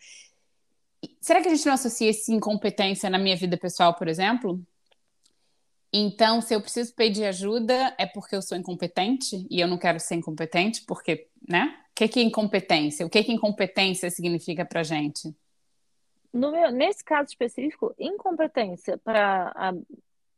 Será 1.22 1.42
que 1.42 1.48
a 1.48 1.56
gente 1.56 1.66
não 1.66 1.74
associa 1.74 2.10
esse 2.10 2.34
incompetência 2.34 3.10
na 3.10 3.18
minha 3.18 3.36
vida 3.36 3.58
pessoal, 3.58 3.94
por 3.96 4.08
exemplo? 4.08 4.62
Então, 5.92 6.42
se 6.42 6.54
eu 6.54 6.62
preciso 6.62 6.94
pedir 6.94 7.26
ajuda, 7.26 7.96
é 7.98 8.06
porque 8.06 8.36
eu 8.36 8.42
sou 8.42 8.58
incompetente 8.58 9.48
e 9.50 9.62
eu 9.62 9.68
não 9.68 9.78
quero 9.78 10.00
ser 10.00 10.16
incompetente, 10.16 10.84
porque, 10.86 11.30
né? 11.48 11.74
O 11.92 11.96
que, 11.96 12.08
que 12.10 12.20
é 12.20 12.24
incompetência? 12.24 13.06
O 13.06 13.10
que, 13.10 13.24
que 13.24 13.32
incompetência 13.32 14.10
significa 14.10 14.66
para 14.66 14.84
gente? 14.84 15.34
Meu, 16.34 16.70
nesse 16.70 17.02
caso 17.02 17.30
específico, 17.30 17.96
incompetência 17.98 18.98
para 18.98 19.74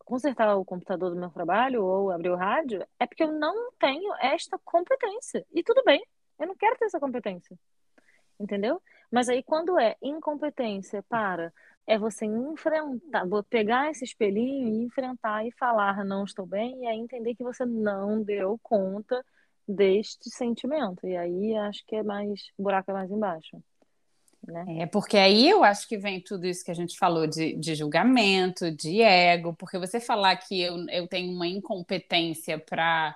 consertar 0.06 0.56
o 0.56 0.64
computador 0.64 1.10
do 1.10 1.20
meu 1.20 1.32
trabalho 1.32 1.84
ou 1.84 2.12
abrir 2.12 2.30
o 2.30 2.36
rádio, 2.36 2.86
é 3.00 3.08
porque 3.08 3.24
eu 3.24 3.32
não 3.32 3.72
tenho 3.80 4.14
esta 4.22 4.60
competência. 4.60 5.44
E 5.52 5.64
tudo 5.64 5.84
bem, 5.84 6.06
eu 6.38 6.46
não 6.46 6.56
quero 6.56 6.78
ter 6.78 6.86
essa 6.86 7.00
competência. 7.00 7.58
Entendeu? 8.40 8.80
Mas 9.12 9.30
aí 9.30 9.42
quando 9.44 9.80
é 9.80 9.96
incompetência 10.02 11.04
para 11.04 11.52
é 11.86 11.98
você 11.98 12.26
enfrentar, 12.26 13.26
vou 13.26 13.42
pegar 13.44 13.90
esse 13.90 14.04
espelhinho 14.04 14.68
e 14.68 14.86
enfrentar 14.86 15.46
e 15.46 15.52
falar 15.54 16.04
não 16.04 16.26
estou 16.26 16.46
bem 16.46 16.84
e 16.84 16.88
aí 16.88 16.98
entender 16.98 17.34
que 17.34 17.44
você 17.44 17.66
não 17.66 18.22
deu 18.22 18.60
conta 18.62 19.24
deste 19.68 20.30
sentimento. 20.30 21.08
E 21.08 21.16
aí 21.16 21.56
acho 21.56 21.86
que 21.86 21.96
é 21.96 22.04
mais, 22.04 22.52
buraco 22.60 22.92
é 22.92 22.94
mais 22.94 23.10
embaixo. 23.10 23.58
Né? 24.46 24.82
É, 24.82 24.86
porque 24.86 25.18
aí 25.18 25.50
eu 25.50 25.64
acho 25.64 25.88
que 25.88 25.98
vem 25.98 26.22
tudo 26.22 26.46
isso 26.46 26.64
que 26.64 26.72
a 26.72 26.76
gente 26.76 26.98
falou 26.98 27.26
de, 27.26 27.56
de 27.56 27.76
julgamento, 27.76 28.72
de 28.72 29.02
ego, 29.02 29.54
porque 29.54 29.78
você 29.78 30.00
falar 30.00 30.36
que 30.38 30.62
eu, 30.62 30.86
eu 30.90 31.08
tenho 31.08 31.34
uma 31.34 31.48
incompetência 31.48 32.60
para 32.60 33.16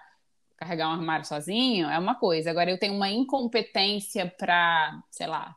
carregar 0.57 0.89
um 0.89 0.93
armário 0.93 1.25
sozinho 1.25 1.89
é 1.89 1.97
uma 1.97 2.15
coisa, 2.15 2.51
agora 2.51 2.69
eu 2.69 2.77
tenho 2.77 2.93
uma 2.93 3.09
incompetência 3.09 4.31
para, 4.37 5.01
sei 5.09 5.25
lá, 5.25 5.55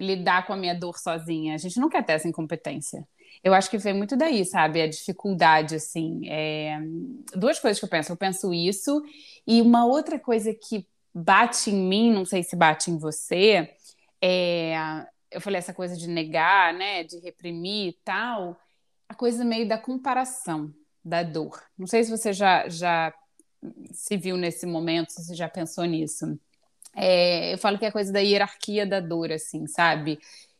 lidar 0.00 0.46
com 0.46 0.52
a 0.52 0.56
minha 0.56 0.74
dor 0.74 0.98
sozinha. 0.98 1.54
A 1.54 1.58
gente 1.58 1.78
não 1.78 1.88
quer 1.88 2.04
ter 2.04 2.14
essa 2.14 2.28
incompetência. 2.28 3.06
Eu 3.44 3.54
acho 3.54 3.70
que 3.70 3.78
vem 3.78 3.94
muito 3.94 4.16
daí, 4.16 4.44
sabe? 4.44 4.82
A 4.82 4.88
dificuldade, 4.88 5.76
assim. 5.76 6.28
É... 6.28 6.78
Duas 7.34 7.58
coisas 7.58 7.78
que 7.78 7.84
eu 7.84 7.88
penso. 7.88 8.12
Eu 8.12 8.16
penso 8.16 8.52
isso, 8.52 9.02
e 9.46 9.60
uma 9.60 9.84
outra 9.84 10.18
coisa 10.18 10.52
que 10.54 10.86
bate 11.14 11.70
em 11.70 11.88
mim, 11.88 12.12
não 12.12 12.24
sei 12.24 12.42
se 12.42 12.56
bate 12.56 12.90
em 12.90 12.98
você, 12.98 13.74
é, 14.22 14.74
eu 15.30 15.40
falei 15.40 15.58
essa 15.58 15.74
coisa 15.74 15.96
de 15.96 16.08
negar, 16.08 16.74
né, 16.74 17.04
de 17.04 17.18
reprimir 17.18 17.88
e 17.88 17.98
tal, 18.04 18.56
a 19.08 19.14
coisa 19.14 19.44
meio 19.44 19.66
da 19.66 19.78
comparação 19.78 20.72
da 21.04 21.22
dor. 21.22 21.60
Não 21.76 21.86
sei 21.86 22.04
se 22.04 22.10
você 22.10 22.32
já, 22.32 22.68
já 22.68 23.12
se 23.92 24.16
viu 24.16 24.36
nesse 24.36 24.66
momento, 24.66 25.10
se 25.10 25.24
você 25.24 25.34
já 25.34 25.48
pensou 25.48 25.84
nisso. 25.84 26.38
É, 26.94 27.54
eu 27.54 27.58
falo 27.58 27.78
que 27.78 27.84
é 27.84 27.90
coisa 27.90 28.12
da 28.12 28.20
hierarquia 28.20 28.86
da 28.86 29.00
dor, 29.00 29.32
assim, 29.32 29.66
sabe? 29.66 30.18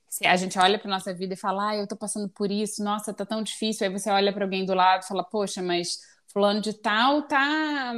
Se 0.08 0.26
a 0.26 0.36
gente 0.36 0.58
olha 0.58 0.78
para 0.78 0.90
nossa 0.90 1.14
vida 1.14 1.34
e 1.34 1.36
fala, 1.36 1.70
ah, 1.70 1.76
eu 1.76 1.86
tô 1.86 1.96
passando 1.96 2.28
por 2.28 2.50
isso, 2.50 2.82
nossa, 2.82 3.14
tá 3.14 3.24
tão 3.26 3.42
difícil. 3.42 3.86
Aí 3.86 3.92
você 3.92 4.10
olha 4.10 4.32
para 4.32 4.44
alguém 4.44 4.64
do 4.64 4.74
lado 4.74 5.02
e 5.04 5.06
fala, 5.06 5.24
poxa, 5.24 5.62
mas 5.62 5.98
fulano 6.32 6.60
de 6.60 6.72
tal 6.72 7.22
tá 7.22 7.92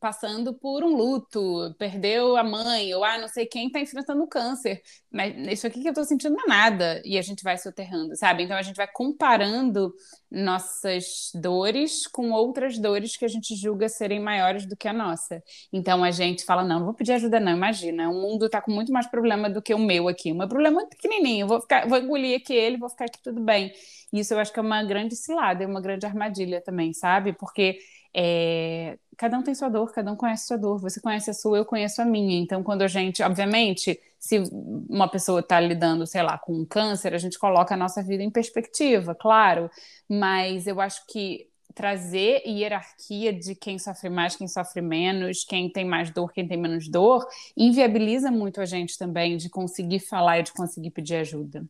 passando 0.00 0.54
por 0.54 0.84
um 0.84 0.94
luto, 0.94 1.74
perdeu 1.78 2.36
a 2.36 2.44
mãe, 2.44 2.94
ou 2.94 3.02
ah, 3.04 3.18
não 3.18 3.28
sei 3.28 3.46
quem 3.46 3.70
tá 3.70 3.80
enfrentando 3.80 4.26
câncer. 4.26 4.82
Mas 5.10 5.34
isso 5.52 5.66
aqui 5.66 5.80
que 5.82 5.88
eu 5.88 5.94
tô 5.94 6.04
sentindo 6.04 6.34
não 6.36 6.44
é 6.44 6.48
nada. 6.48 7.02
E 7.04 7.18
a 7.18 7.22
gente 7.22 7.42
vai 7.42 7.56
soterrando, 7.58 8.14
sabe? 8.16 8.44
Então 8.44 8.56
a 8.56 8.62
gente 8.62 8.76
vai 8.76 8.88
comparando 8.88 9.94
nossas 10.30 11.30
dores 11.34 12.06
com 12.06 12.30
outras 12.32 12.78
dores 12.78 13.16
que 13.16 13.24
a 13.24 13.28
gente 13.28 13.54
julga 13.56 13.88
serem 13.88 14.20
maiores 14.20 14.66
do 14.66 14.76
que 14.76 14.86
a 14.86 14.92
nossa. 14.92 15.42
Então 15.72 16.04
a 16.04 16.10
gente 16.10 16.44
fala, 16.44 16.64
não, 16.64 16.78
não 16.78 16.84
vou 16.86 16.94
pedir 16.94 17.12
ajuda 17.12 17.40
não, 17.40 17.52
imagina, 17.52 18.10
o 18.10 18.14
mundo 18.14 18.48
tá 18.48 18.60
com 18.60 18.70
muito 18.70 18.92
mais 18.92 19.06
problema 19.06 19.48
do 19.48 19.62
que 19.62 19.74
o 19.74 19.78
meu 19.78 20.08
aqui. 20.08 20.32
O 20.32 20.34
meu 20.34 20.48
problema 20.48 20.76
é 20.76 20.80
muito 20.80 20.90
pequenininho, 20.90 21.46
vou 21.46 21.60
ficar, 21.60 21.88
vou 21.88 21.98
engolir 21.98 22.36
aqui 22.36 22.52
ele, 22.54 22.76
vou 22.76 22.88
ficar 22.88 23.06
aqui 23.06 23.18
tudo 23.22 23.40
bem. 23.40 23.72
Isso 24.12 24.32
eu 24.34 24.38
acho 24.38 24.52
que 24.52 24.58
é 24.58 24.62
uma 24.62 24.82
grande 24.84 25.16
cilada, 25.16 25.64
é 25.64 25.66
uma 25.66 25.80
grande 25.80 26.06
armadilha 26.06 26.60
também, 26.60 26.92
sabe? 26.92 27.32
Porque 27.32 27.78
é, 28.20 28.98
cada 29.16 29.38
um 29.38 29.42
tem 29.44 29.54
sua 29.54 29.68
dor, 29.68 29.92
cada 29.92 30.10
um 30.10 30.16
conhece 30.16 30.48
sua 30.48 30.58
dor. 30.58 30.80
Você 30.80 31.00
conhece 31.00 31.30
a 31.30 31.34
sua, 31.34 31.56
eu 31.58 31.64
conheço 31.64 32.02
a 32.02 32.04
minha. 32.04 32.36
Então, 32.40 32.64
quando 32.64 32.82
a 32.82 32.88
gente, 32.88 33.22
obviamente, 33.22 34.00
se 34.18 34.42
uma 34.90 35.08
pessoa 35.08 35.38
está 35.38 35.60
lidando, 35.60 36.04
sei 36.04 36.22
lá, 36.22 36.36
com 36.36 36.52
um 36.52 36.64
câncer, 36.64 37.14
a 37.14 37.18
gente 37.18 37.38
coloca 37.38 37.74
a 37.74 37.76
nossa 37.76 38.02
vida 38.02 38.24
em 38.24 38.30
perspectiva, 38.30 39.14
claro. 39.14 39.70
Mas 40.08 40.66
eu 40.66 40.80
acho 40.80 41.06
que 41.06 41.48
trazer 41.76 42.42
hierarquia 42.44 43.32
de 43.32 43.54
quem 43.54 43.78
sofre 43.78 44.10
mais, 44.10 44.34
quem 44.34 44.48
sofre 44.48 44.82
menos, 44.82 45.44
quem 45.44 45.70
tem 45.70 45.84
mais 45.84 46.10
dor, 46.10 46.32
quem 46.32 46.48
tem 46.48 46.56
menos 46.56 46.88
dor, 46.88 47.24
inviabiliza 47.56 48.32
muito 48.32 48.60
a 48.60 48.66
gente 48.66 48.98
também 48.98 49.36
de 49.36 49.48
conseguir 49.48 50.00
falar 50.00 50.40
e 50.40 50.42
de 50.42 50.52
conseguir 50.52 50.90
pedir 50.90 51.16
ajuda. 51.16 51.64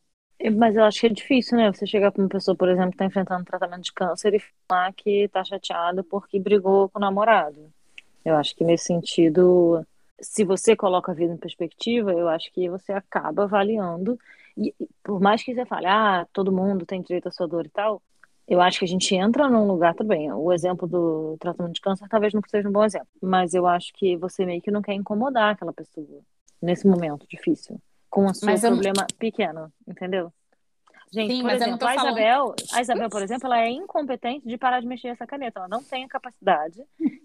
Mas 0.56 0.76
eu 0.76 0.84
acho 0.84 1.00
que 1.00 1.06
é 1.06 1.10
difícil, 1.10 1.58
né? 1.58 1.72
Você 1.72 1.84
chegar 1.86 2.12
para 2.12 2.22
uma 2.22 2.28
pessoa, 2.28 2.56
por 2.56 2.68
exemplo, 2.68 2.90
que 2.90 2.94
está 2.94 3.04
enfrentando 3.04 3.44
tratamento 3.44 3.82
de 3.82 3.92
câncer 3.92 4.34
e 4.34 4.42
falar 4.68 4.92
que 4.92 5.24
está 5.24 5.44
chateada 5.44 6.04
porque 6.04 6.38
brigou 6.38 6.88
com 6.88 6.98
o 6.98 7.02
namorado. 7.02 7.72
Eu 8.24 8.36
acho 8.36 8.54
que 8.54 8.64
nesse 8.64 8.84
sentido, 8.84 9.84
se 10.20 10.44
você 10.44 10.76
coloca 10.76 11.10
a 11.10 11.14
vida 11.14 11.32
em 11.32 11.36
perspectiva, 11.36 12.12
eu 12.12 12.28
acho 12.28 12.52
que 12.52 12.68
você 12.68 12.92
acaba 12.92 13.44
avaliando. 13.44 14.18
E 14.56 14.72
por 15.02 15.20
mais 15.20 15.42
que 15.42 15.54
você 15.54 15.66
fale, 15.66 15.86
ah, 15.86 16.26
todo 16.32 16.52
mundo 16.52 16.86
tem 16.86 17.02
direito 17.02 17.28
à 17.28 17.32
sua 17.32 17.48
dor 17.48 17.66
e 17.66 17.70
tal, 17.70 18.00
eu 18.46 18.60
acho 18.60 18.78
que 18.78 18.84
a 18.84 18.88
gente 18.88 19.14
entra 19.14 19.48
num 19.48 19.66
lugar 19.66 19.94
também. 19.94 20.32
O 20.32 20.52
exemplo 20.52 20.86
do 20.86 21.36
tratamento 21.40 21.74
de 21.74 21.80
câncer 21.80 22.08
talvez 22.08 22.32
não 22.32 22.42
seja 22.48 22.68
um 22.68 22.72
bom 22.72 22.84
exemplo, 22.84 23.08
mas 23.20 23.54
eu 23.54 23.66
acho 23.66 23.92
que 23.94 24.16
você 24.16 24.46
meio 24.46 24.62
que 24.62 24.70
não 24.70 24.82
quer 24.82 24.94
incomodar 24.94 25.52
aquela 25.52 25.72
pessoa 25.72 26.06
nesse 26.62 26.86
momento 26.86 27.26
difícil 27.28 27.80
com 28.10 28.26
o 28.26 28.34
seu 28.34 28.48
problema 28.60 29.06
pequeno, 29.18 29.72
entendeu? 29.86 30.32
Gente, 31.10 31.36
Sim, 31.36 31.42
por 31.42 31.50
exemplo, 31.50 31.88
a 31.88 31.94
Isabel, 31.94 32.54
a 32.72 32.80
Isabel, 32.82 33.08
por 33.08 33.22
exemplo, 33.22 33.46
ela 33.46 33.60
é 33.60 33.70
incompetente 33.70 34.46
de 34.46 34.58
parar 34.58 34.80
de 34.80 34.86
mexer 34.86 35.08
essa 35.08 35.26
caneta. 35.26 35.60
Ela 35.60 35.68
não 35.68 35.82
tem 35.82 36.04
a 36.04 36.08
capacidade 36.08 36.84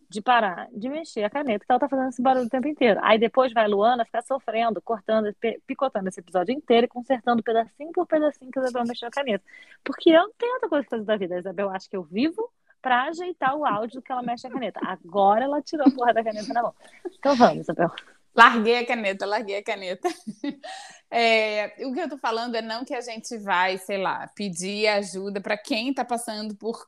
de 0.09 0.21
parar 0.21 0.69
de 0.71 0.87
mexer 0.87 1.23
a 1.23 1.29
caneta, 1.29 1.65
que 1.65 1.71
ela 1.71 1.79
tá 1.79 1.89
fazendo 1.89 2.09
esse 2.09 2.21
barulho 2.21 2.45
o 2.45 2.49
tempo 2.49 2.67
inteiro. 2.67 2.99
Aí 3.03 3.19
depois 3.19 3.51
vai 3.51 3.65
a 3.65 3.67
Luana 3.67 4.05
ficar 4.05 4.21
sofrendo, 4.21 4.81
cortando, 4.81 5.35
picotando 5.67 6.07
esse 6.07 6.19
episódio 6.19 6.53
inteiro 6.53 6.85
e 6.85 6.87
consertando 6.87 7.43
pedacinho 7.43 7.91
por 7.91 8.07
pedacinho 8.07 8.51
que 8.51 8.59
a 8.59 8.61
Isabel 8.61 8.85
mexeu 8.87 9.09
a 9.09 9.11
caneta. 9.11 9.43
Porque 9.83 10.11
eu 10.11 10.21
não 10.21 10.31
tenho 10.37 10.53
outra 10.53 10.69
coisa 10.69 10.87
pra 10.87 10.97
fazer 10.97 11.05
da 11.05 11.17
vida. 11.17 11.35
A 11.35 11.39
Isabel 11.39 11.69
acha 11.69 11.89
que 11.89 11.97
eu 11.97 12.03
vivo 12.03 12.49
pra 12.81 13.03
ajeitar 13.03 13.55
o 13.55 13.65
áudio 13.65 14.01
que 14.01 14.11
ela 14.11 14.21
mexe 14.21 14.47
a 14.47 14.49
caneta. 14.49 14.79
Agora 14.83 15.43
ela 15.43 15.61
tirou 15.61 15.85
a 15.87 15.91
porra 15.91 16.13
da 16.13 16.23
caneta 16.23 16.53
na 16.53 16.61
mão. 16.61 16.75
Então 17.17 17.35
vamos, 17.35 17.59
Isabel. 17.59 17.91
Larguei 18.35 18.77
a 18.79 18.85
caneta, 18.85 19.25
larguei 19.25 19.57
a 19.57 19.63
caneta. 19.63 20.09
É, 21.15 21.75
o 21.85 21.93
que 21.93 21.99
eu 21.99 22.09
tô 22.09 22.17
falando 22.17 22.55
é 22.55 22.61
não 22.63 22.83
que 22.83 22.95
a 22.95 22.99
gente 22.99 23.37
vai, 23.37 23.77
sei 23.77 23.99
lá, 23.99 24.27
pedir 24.35 24.87
ajuda 24.87 25.39
para 25.39 25.55
quem 25.55 25.91
está 25.91 26.03
passando 26.03 26.55
por 26.55 26.87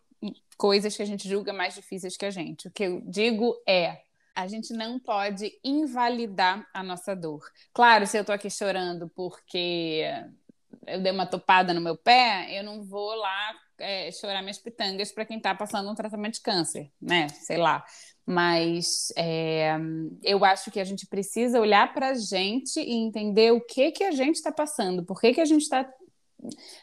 coisas 0.57 0.97
que 0.97 1.03
a 1.03 1.05
gente 1.05 1.29
julga 1.29 1.53
mais 1.53 1.75
difíceis 1.75 2.17
que 2.17 2.25
a 2.25 2.31
gente. 2.31 2.67
O 2.67 2.71
que 2.71 2.85
eu 2.85 3.01
digo 3.01 3.55
é 3.67 4.01
a 4.35 4.47
gente 4.47 4.73
não 4.73 4.99
pode 4.99 5.51
invalidar 5.63 6.67
a 6.73 6.83
nossa 6.83 7.15
dor. 7.15 7.47
Claro, 7.71 8.07
se 8.07 8.17
eu 8.17 8.25
tô 8.25 8.31
aqui 8.31 8.49
chorando 8.49 9.07
porque 9.15 10.03
eu 10.85 10.99
dei 11.01 11.11
uma 11.11 11.25
topada 11.25 11.73
no 11.73 11.79
meu 11.79 11.95
pé, 11.95 12.47
eu 12.57 12.63
não 12.63 12.83
vou 12.83 13.15
lá 13.15 13.55
é, 13.77 14.11
chorar 14.11 14.41
minhas 14.41 14.57
pitangas 14.57 15.11
para 15.11 15.25
quem 15.25 15.37
está 15.37 15.55
passando 15.55 15.89
um 15.89 15.95
tratamento 15.95 16.35
de 16.35 16.41
câncer, 16.41 16.91
né? 17.01 17.29
Sei 17.29 17.57
lá. 17.57 17.85
Mas 18.25 19.13
é, 19.15 19.77
eu 20.23 20.43
acho 20.43 20.71
que 20.71 20.79
a 20.79 20.83
gente 20.83 21.05
precisa 21.05 21.59
olhar 21.59 21.93
para 21.93 22.09
a 22.09 22.13
gente 22.15 22.79
e 22.79 22.93
entender 22.93 23.51
o 23.51 23.61
que 23.61 23.91
que 23.91 24.03
a 24.03 24.11
gente 24.11 24.35
está 24.35 24.51
passando, 24.51 25.03
por 25.03 25.21
que, 25.21 25.33
que 25.33 25.41
a 25.41 25.45
gente 25.45 25.61
está 25.61 25.87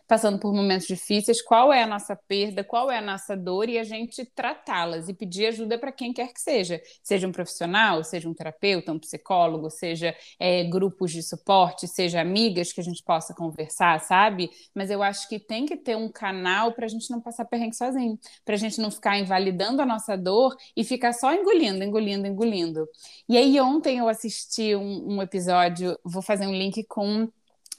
passando 0.06 0.38
por 0.38 0.52
momentos 0.52 0.86
difíceis, 0.86 1.42
qual 1.42 1.72
é 1.72 1.82
a 1.82 1.86
nossa 1.86 2.16
perda, 2.16 2.62
qual 2.64 2.90
é 2.90 2.98
a 2.98 3.02
nossa 3.02 3.36
dor 3.36 3.68
e 3.68 3.78
a 3.78 3.84
gente 3.84 4.24
tratá-las 4.24 5.08
e 5.08 5.14
pedir 5.14 5.46
ajuda 5.46 5.78
para 5.78 5.92
quem 5.92 6.12
quer 6.12 6.32
que 6.32 6.40
seja, 6.40 6.80
seja 7.02 7.26
um 7.26 7.32
profissional, 7.32 8.02
seja 8.04 8.28
um 8.28 8.34
terapeuta, 8.34 8.92
um 8.92 8.98
psicólogo, 8.98 9.70
seja 9.70 10.14
é, 10.38 10.64
grupos 10.64 11.12
de 11.12 11.22
suporte, 11.22 11.88
seja 11.88 12.20
amigas 12.20 12.72
que 12.72 12.80
a 12.80 12.84
gente 12.84 13.02
possa 13.02 13.34
conversar, 13.34 14.00
sabe? 14.00 14.50
Mas 14.74 14.90
eu 14.90 15.02
acho 15.02 15.28
que 15.28 15.38
tem 15.38 15.66
que 15.66 15.76
ter 15.76 15.96
um 15.96 16.10
canal 16.10 16.72
para 16.72 16.86
a 16.86 16.88
gente 16.88 17.10
não 17.10 17.20
passar 17.20 17.44
perrengue 17.44 17.76
sozinho, 17.76 18.18
para 18.44 18.54
a 18.54 18.58
gente 18.58 18.80
não 18.80 18.90
ficar 18.90 19.18
invalidando 19.18 19.82
a 19.82 19.86
nossa 19.86 20.16
dor 20.16 20.56
e 20.76 20.84
ficar 20.84 21.12
só 21.12 21.32
engolindo, 21.34 21.82
engolindo, 21.82 22.26
engolindo. 22.26 22.88
E 23.28 23.36
aí 23.36 23.60
ontem 23.60 23.98
eu 23.98 24.08
assisti 24.08 24.74
um, 24.74 25.16
um 25.16 25.22
episódio, 25.22 25.98
vou 26.04 26.22
fazer 26.22 26.46
um 26.46 26.52
link 26.52 26.84
com 26.84 27.30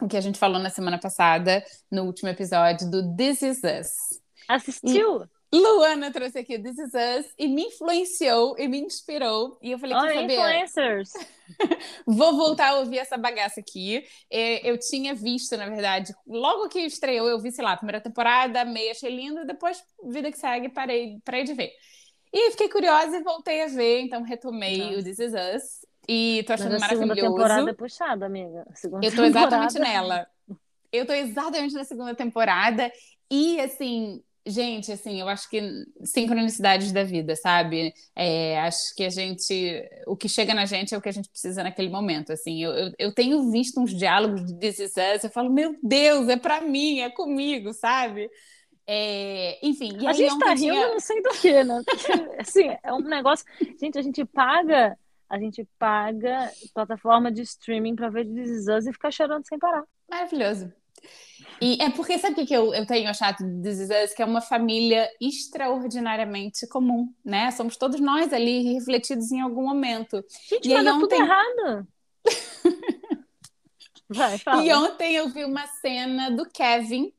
o 0.04 0.08
que 0.08 0.18
a 0.18 0.22
gente 0.22 0.38
falou 0.38 0.60
na 0.60 0.70
semana 0.70 1.00
passada, 1.00 1.64
no 1.90 2.04
último 2.04 2.28
episódio 2.28 2.92
do 2.92 3.16
This 3.16 3.42
Is 3.42 3.62
Us. 3.64 4.22
Assistiu? 4.50 5.24
E 5.50 5.60
Luana 5.60 6.12
trouxe 6.12 6.40
aqui 6.40 6.60
This 6.60 6.78
Is 6.78 6.92
Us 6.94 7.34
e 7.38 7.48
me 7.48 7.68
influenciou 7.68 8.56
e 8.60 8.68
me 8.68 8.80
inspirou. 8.80 9.58
E 9.62 9.72
eu 9.72 9.80
falei, 9.80 9.96
quer 9.96 10.14
saber? 10.16 10.34
influencers! 10.34 11.14
Vou 12.06 12.36
voltar 12.36 12.70
a 12.70 12.80
ouvir 12.80 12.98
essa 12.98 13.16
bagaça 13.16 13.62
aqui. 13.62 14.04
É, 14.30 14.70
eu 14.70 14.78
tinha 14.78 15.14
visto, 15.16 15.56
na 15.56 15.70
verdade, 15.70 16.14
logo 16.28 16.68
que 16.68 16.80
estreou, 16.80 17.30
eu 17.30 17.40
vi, 17.40 17.52
sei 17.52 17.64
lá, 17.64 17.78
primeira 17.78 18.02
temporada, 18.02 18.66
meio 18.66 18.92
achei 18.92 19.16
lindo, 19.16 19.46
depois, 19.46 19.82
vida 20.06 20.30
que 20.32 20.38
segue, 20.38 20.68
parei, 20.68 21.22
parei 21.24 21.46
de 21.46 21.54
ver. 21.54 21.72
E 22.34 22.52
fiquei 22.52 22.68
curiosa 22.68 23.16
e 23.16 23.24
voltei 23.24 23.62
a 23.62 23.68
ver, 23.68 24.02
então 24.02 24.22
retomei 24.24 24.80
Nossa. 24.80 25.00
o 25.00 25.04
This 25.04 25.20
Is 25.20 25.34
Us. 25.34 25.93
E 26.08 26.44
tô 26.46 26.54
achando 26.54 26.72
Mas 26.74 26.84
a 26.84 26.88
maravilhoso. 26.88 27.16
segunda 27.16 27.30
temporada 27.36 27.70
é 27.70 27.74
puxada, 27.74 28.26
amiga. 28.26 28.66
Segunda 28.76 29.08
eu 29.08 29.16
tô 29.16 29.24
exatamente 29.24 29.80
nela. 29.80 30.28
Eu 30.92 31.06
tô 31.06 31.14
exatamente 31.14 31.74
na 31.74 31.84
segunda 31.84 32.14
temporada. 32.14 32.92
E, 33.32 33.60
assim, 33.62 34.22
gente, 34.46 34.92
assim, 34.92 35.20
eu 35.20 35.28
acho 35.30 35.50
que 35.50 35.62
sincronicidades 36.04 36.92
da 36.92 37.04
vida, 37.04 37.36
sabe? 37.36 37.94
É, 38.16 38.60
acho 38.60 38.94
que 38.96 39.04
a 39.06 39.10
gente. 39.10 39.82
O 40.06 40.16
que 40.16 40.28
chega 40.30 40.54
na 40.54 40.66
gente 40.66 40.94
é 40.94 40.98
o 40.98 41.02
que 41.02 41.10
a 41.10 41.14
gente 41.14 41.30
precisa 41.30 41.64
naquele 41.64 41.90
momento. 41.90 42.32
Assim, 42.34 42.62
eu, 42.64 42.72
eu, 42.74 42.92
eu 43.00 43.14
tenho 43.14 43.50
visto 43.50 43.80
uns 43.80 43.96
diálogos 43.98 44.46
de 44.46 44.54
This 44.60 44.80
Is 44.80 44.94
Us, 45.16 45.24
eu 45.24 45.30
falo, 45.30 45.50
meu 45.52 45.76
Deus, 45.82 46.28
é 46.30 46.36
pra 46.38 46.62
mim, 46.62 47.00
é 47.00 47.10
comigo, 47.10 47.74
sabe? 47.74 48.30
É, 48.86 49.66
enfim, 49.66 50.06
a 50.06 50.12
gente 50.12 50.38
tá 50.38 50.50
rindo, 50.50 50.58
tinha- 50.60 50.88
não 50.90 51.00
sei 51.00 51.22
do 51.22 51.30
que, 51.30 51.64
né? 51.64 51.82
Porque, 51.86 52.12
assim, 52.38 52.78
é 52.84 52.94
um 52.94 53.00
negócio. 53.00 53.46
Gente, 53.80 53.98
a 53.98 54.02
gente 54.02 54.26
paga, 54.26 54.98
a 55.30 55.38
gente 55.40 55.68
paga 55.80 56.52
plataforma 56.74 57.32
de 57.32 57.42
streaming 57.42 57.96
pra 57.96 58.10
ver 58.10 58.26
This 58.26 58.50
Is 58.50 58.68
Us 58.68 58.86
e 58.88 58.94
ficar 58.94 59.12
chorando 59.12 59.46
sem 59.48 59.58
parar. 59.60 59.84
Maravilhoso. 60.10 60.72
E 61.62 61.82
é 61.82 61.90
porque 61.90 62.18
sabe 62.20 62.42
o 62.42 62.46
que 62.46 62.54
eu, 62.54 62.74
eu 62.74 62.86
tenho 62.86 63.10
achado 63.10 63.38
de 63.44 63.62
This 63.62 63.80
Is 63.80 63.90
Us? 63.90 64.14
Que 64.14 64.22
é 64.22 64.26
uma 64.26 64.42
família 64.42 65.10
extraordinariamente 65.20 66.68
comum, 66.68 67.12
né? 67.26 67.52
Somos 67.52 67.76
todos 67.78 68.00
nós 68.00 68.32
ali 68.32 68.74
refletidos 68.74 69.32
em 69.32 69.42
algum 69.42 69.64
momento. 69.64 70.24
Gente, 70.50 70.70
E 70.70 70.74
mas 70.74 70.86
aí 70.86 70.88
é 70.88 70.92
tudo 71.00 71.06
ontem- 71.06 71.22
errado. 71.22 71.88
Vai, 74.10 74.38
fala. 74.38 74.64
E 74.64 74.74
ontem 74.74 75.16
eu 75.16 75.30
vi 75.30 75.44
uma 75.46 75.66
cena 75.68 76.30
do 76.30 76.46
Kevin. 76.50 77.12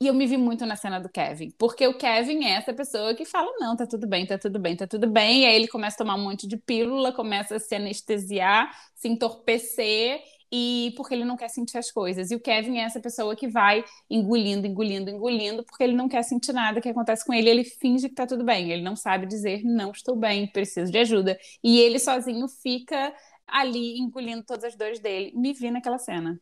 E 0.00 0.06
eu 0.06 0.14
me 0.14 0.26
vi 0.26 0.36
muito 0.36 0.64
na 0.64 0.76
cena 0.76 1.00
do 1.00 1.08
Kevin, 1.08 1.50
porque 1.58 1.84
o 1.86 1.98
Kevin 1.98 2.44
é 2.44 2.50
essa 2.52 2.72
pessoa 2.72 3.14
que 3.14 3.24
fala: 3.24 3.50
não, 3.58 3.76
tá 3.76 3.84
tudo 3.86 4.06
bem, 4.06 4.24
tá 4.26 4.38
tudo 4.38 4.58
bem, 4.58 4.76
tá 4.76 4.86
tudo 4.86 5.08
bem. 5.10 5.42
E 5.42 5.46
aí 5.46 5.56
ele 5.56 5.66
começa 5.68 5.96
a 5.96 5.98
tomar 5.98 6.14
um 6.14 6.22
monte 6.22 6.46
de 6.46 6.56
pílula, 6.56 7.12
começa 7.12 7.56
a 7.56 7.58
se 7.58 7.74
anestesiar, 7.74 8.70
se 8.94 9.08
entorpecer, 9.08 10.22
e 10.52 10.92
porque 10.96 11.14
ele 11.14 11.24
não 11.24 11.36
quer 11.36 11.48
sentir 11.48 11.78
as 11.78 11.90
coisas. 11.90 12.30
E 12.30 12.36
o 12.36 12.40
Kevin 12.40 12.78
é 12.78 12.82
essa 12.82 13.00
pessoa 13.00 13.34
que 13.34 13.48
vai 13.48 13.84
engolindo, 14.08 14.66
engolindo, 14.68 15.10
engolindo, 15.10 15.64
porque 15.64 15.82
ele 15.82 15.96
não 15.96 16.08
quer 16.08 16.22
sentir 16.22 16.52
nada 16.52 16.80
que 16.80 16.88
acontece 16.88 17.24
com 17.24 17.34
ele. 17.34 17.50
Ele 17.50 17.64
finge 17.64 18.08
que 18.08 18.14
tá 18.14 18.26
tudo 18.26 18.44
bem, 18.44 18.70
ele 18.70 18.82
não 18.82 18.94
sabe 18.94 19.26
dizer: 19.26 19.62
não 19.64 19.90
estou 19.90 20.14
bem, 20.16 20.46
preciso 20.46 20.92
de 20.92 20.98
ajuda. 20.98 21.36
E 21.62 21.80
ele 21.80 21.98
sozinho 21.98 22.46
fica 22.48 23.12
ali 23.46 23.98
engolindo 23.98 24.44
todas 24.44 24.64
as 24.64 24.76
dores 24.76 25.00
dele. 25.00 25.32
Me 25.34 25.52
vi 25.52 25.70
naquela 25.72 25.98
cena. 25.98 26.40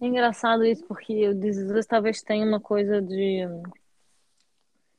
É 0.00 0.06
engraçado 0.06 0.64
isso, 0.64 0.84
porque 0.86 1.28
o 1.28 1.38
This 1.38 1.86
talvez 1.86 2.22
tenha 2.22 2.46
uma 2.46 2.60
coisa 2.60 3.02
de 3.02 3.46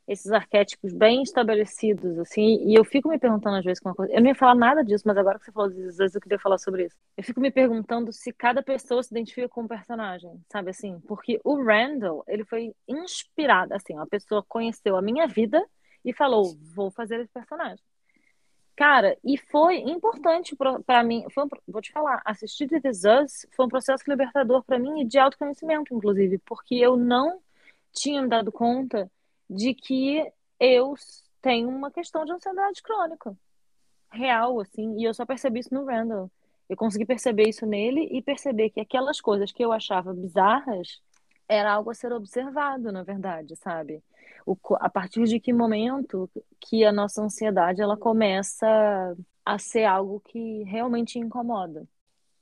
esses 0.08 0.32
arquétipos 0.32 0.94
bem 0.94 1.24
estabelecidos, 1.24 2.20
assim, 2.20 2.68
e 2.68 2.76
eu 2.76 2.84
fico 2.84 3.08
me 3.08 3.18
perguntando 3.18 3.58
às 3.58 3.64
vezes 3.64 3.82
uma 3.84 3.96
coisa. 3.96 4.14
Eu 4.14 4.20
não 4.20 4.28
ia 4.28 4.36
falar 4.36 4.56
nada 4.56 4.84
disso, 4.84 5.04
mas 5.08 5.18
agora 5.18 5.40
que 5.40 5.46
você 5.46 5.52
falou 5.52 5.72
Is 5.72 6.00
Us, 6.00 6.14
eu 6.14 6.22
queria 6.22 6.38
falar 6.38 6.58
sobre 6.58 6.86
isso. 6.86 6.96
Eu 7.16 7.24
fico 7.24 7.40
me 7.40 7.50
perguntando 7.50 8.12
se 8.12 8.34
cada 8.34 8.62
pessoa 8.62 9.02
se 9.02 9.12
identifica 9.12 9.48
com 9.48 9.62
um 9.62 9.68
personagem, 9.68 10.40
sabe 10.52 10.72
assim? 10.72 11.00
Porque 11.08 11.40
o 11.44 11.64
Randall, 11.64 12.24
ele 12.28 12.44
foi 12.44 12.76
inspirado, 12.88 13.74
assim, 13.74 13.98
a 13.98 14.06
pessoa 14.06 14.44
conheceu 14.48 14.98
a 14.98 15.02
minha 15.02 15.28
vida 15.28 15.66
e 16.04 16.14
falou, 16.14 16.58
vou 16.76 16.92
fazer 16.92 17.20
esse 17.22 17.32
personagem. 17.32 17.84
Cara, 18.76 19.18
e 19.24 19.38
foi 19.38 19.78
importante 19.78 20.56
pra 20.56 21.04
mim, 21.04 21.26
um 21.38 21.48
vou 21.68 21.82
te 21.82 21.92
falar, 21.92 22.22
assistir 22.26 22.70
Is 22.86 23.04
Us 23.04 23.46
foi 23.56 23.66
um 23.66 23.70
processo 23.70 24.04
libertador 24.08 24.64
pra 24.64 24.80
mim 24.80 25.02
e 25.02 25.06
de 25.06 25.20
autoconhecimento, 25.20 25.94
inclusive, 25.94 26.40
porque 26.40 26.76
eu 26.76 26.96
não 26.96 27.42
tinha 27.94 28.22
me 28.22 28.28
dado 28.30 28.52
conta 28.52 29.12
de 29.50 29.74
que 29.74 30.26
eu 30.60 30.96
tenho 31.42 31.70
uma 31.70 31.92
questão 31.92 32.24
de 32.24 32.32
ansiedade 32.32 32.82
crônica, 32.82 33.38
real, 34.12 34.60
assim, 34.60 34.98
e 34.98 35.04
eu 35.04 35.14
só 35.14 35.26
percebi 35.26 35.60
isso 35.60 35.74
no 35.74 35.86
Randall. 35.86 36.32
Eu 36.70 36.78
consegui 36.78 37.06
perceber 37.06 37.50
isso 37.50 37.66
nele 37.66 38.08
e 38.12 38.22
perceber 38.22 38.70
que 38.70 38.80
aquelas 38.80 39.20
coisas 39.20 39.52
que 39.52 39.64
eu 39.64 39.74
achava 39.74 40.14
bizarras 40.14 41.02
era 41.52 41.74
algo 41.74 41.92
a 41.92 41.94
ser 41.94 42.14
observado, 42.14 42.92
na 42.92 43.04
verdade, 43.04 43.56
sabe? 43.58 44.02
O 44.46 44.58
a 44.80 44.90
partir 44.90 45.26
de 45.26 45.40
que 45.40 45.52
momento 45.52 46.30
que 46.60 46.86
a 46.86 46.92
nossa 46.92 47.22
ansiedade 47.22 47.82
ela 47.82 47.98
começa 47.98 48.66
a 49.46 49.60
ser 49.60 49.84
algo 49.84 50.22
que 50.22 50.64
realmente 50.64 51.20
incomoda. 51.20 51.86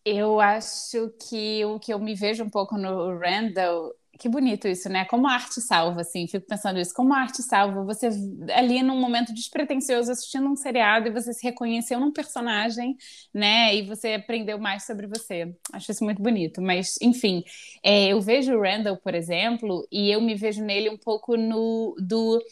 Eu 0.06 0.40
acho 0.40 1.10
que 1.28 1.66
o 1.66 1.80
que 1.80 1.94
eu 1.94 2.00
me 2.00 2.16
vejo 2.16 2.44
um 2.44 2.50
pouco 2.50 2.78
no 2.78 3.18
Randall, 3.18 3.94
que 4.20 4.28
bonito 4.28 4.68
isso, 4.68 4.90
né? 4.90 5.06
Como 5.06 5.28
a 5.28 5.34
arte 5.34 5.62
salva, 5.62 6.02
assim, 6.02 6.28
fico 6.28 6.46
pensando 6.46 6.78
isso, 6.80 6.94
como 6.94 7.14
a 7.14 7.20
arte 7.20 7.42
salva, 7.42 7.84
você 7.86 8.10
ali 8.54 8.84
num 8.84 9.00
momento 9.00 9.34
despretensioso 9.34 10.12
assistindo 10.12 10.48
um 10.48 10.56
seriado 10.56 11.08
e 11.08 11.12
você 11.12 11.34
se 11.34 11.44
reconheceu 11.44 12.00
num 12.00 12.12
personagem, 12.12 12.98
né? 13.34 13.74
E 13.76 13.84
você 13.84 14.16
aprendeu 14.16 14.60
mais 14.60 14.86
sobre 14.86 15.08
você. 15.08 15.56
Acho 15.74 15.92
isso 15.92 16.04
muito 16.04 16.22
bonito. 16.22 16.62
Mas, 16.62 16.96
enfim, 17.02 17.44
é, 17.84 18.10
eu 18.10 18.20
vejo 18.22 18.54
o 18.54 18.62
Randall, 18.62 18.98
por 18.98 19.16
exemplo, 19.16 19.88
e 19.92 20.12
eu 20.12 20.22
me 20.22 20.36
vejo 20.36 20.64
nele 20.64 20.90
um 20.90 20.98
pouco 20.98 21.38
no 21.38 21.96
do 22.00 22.44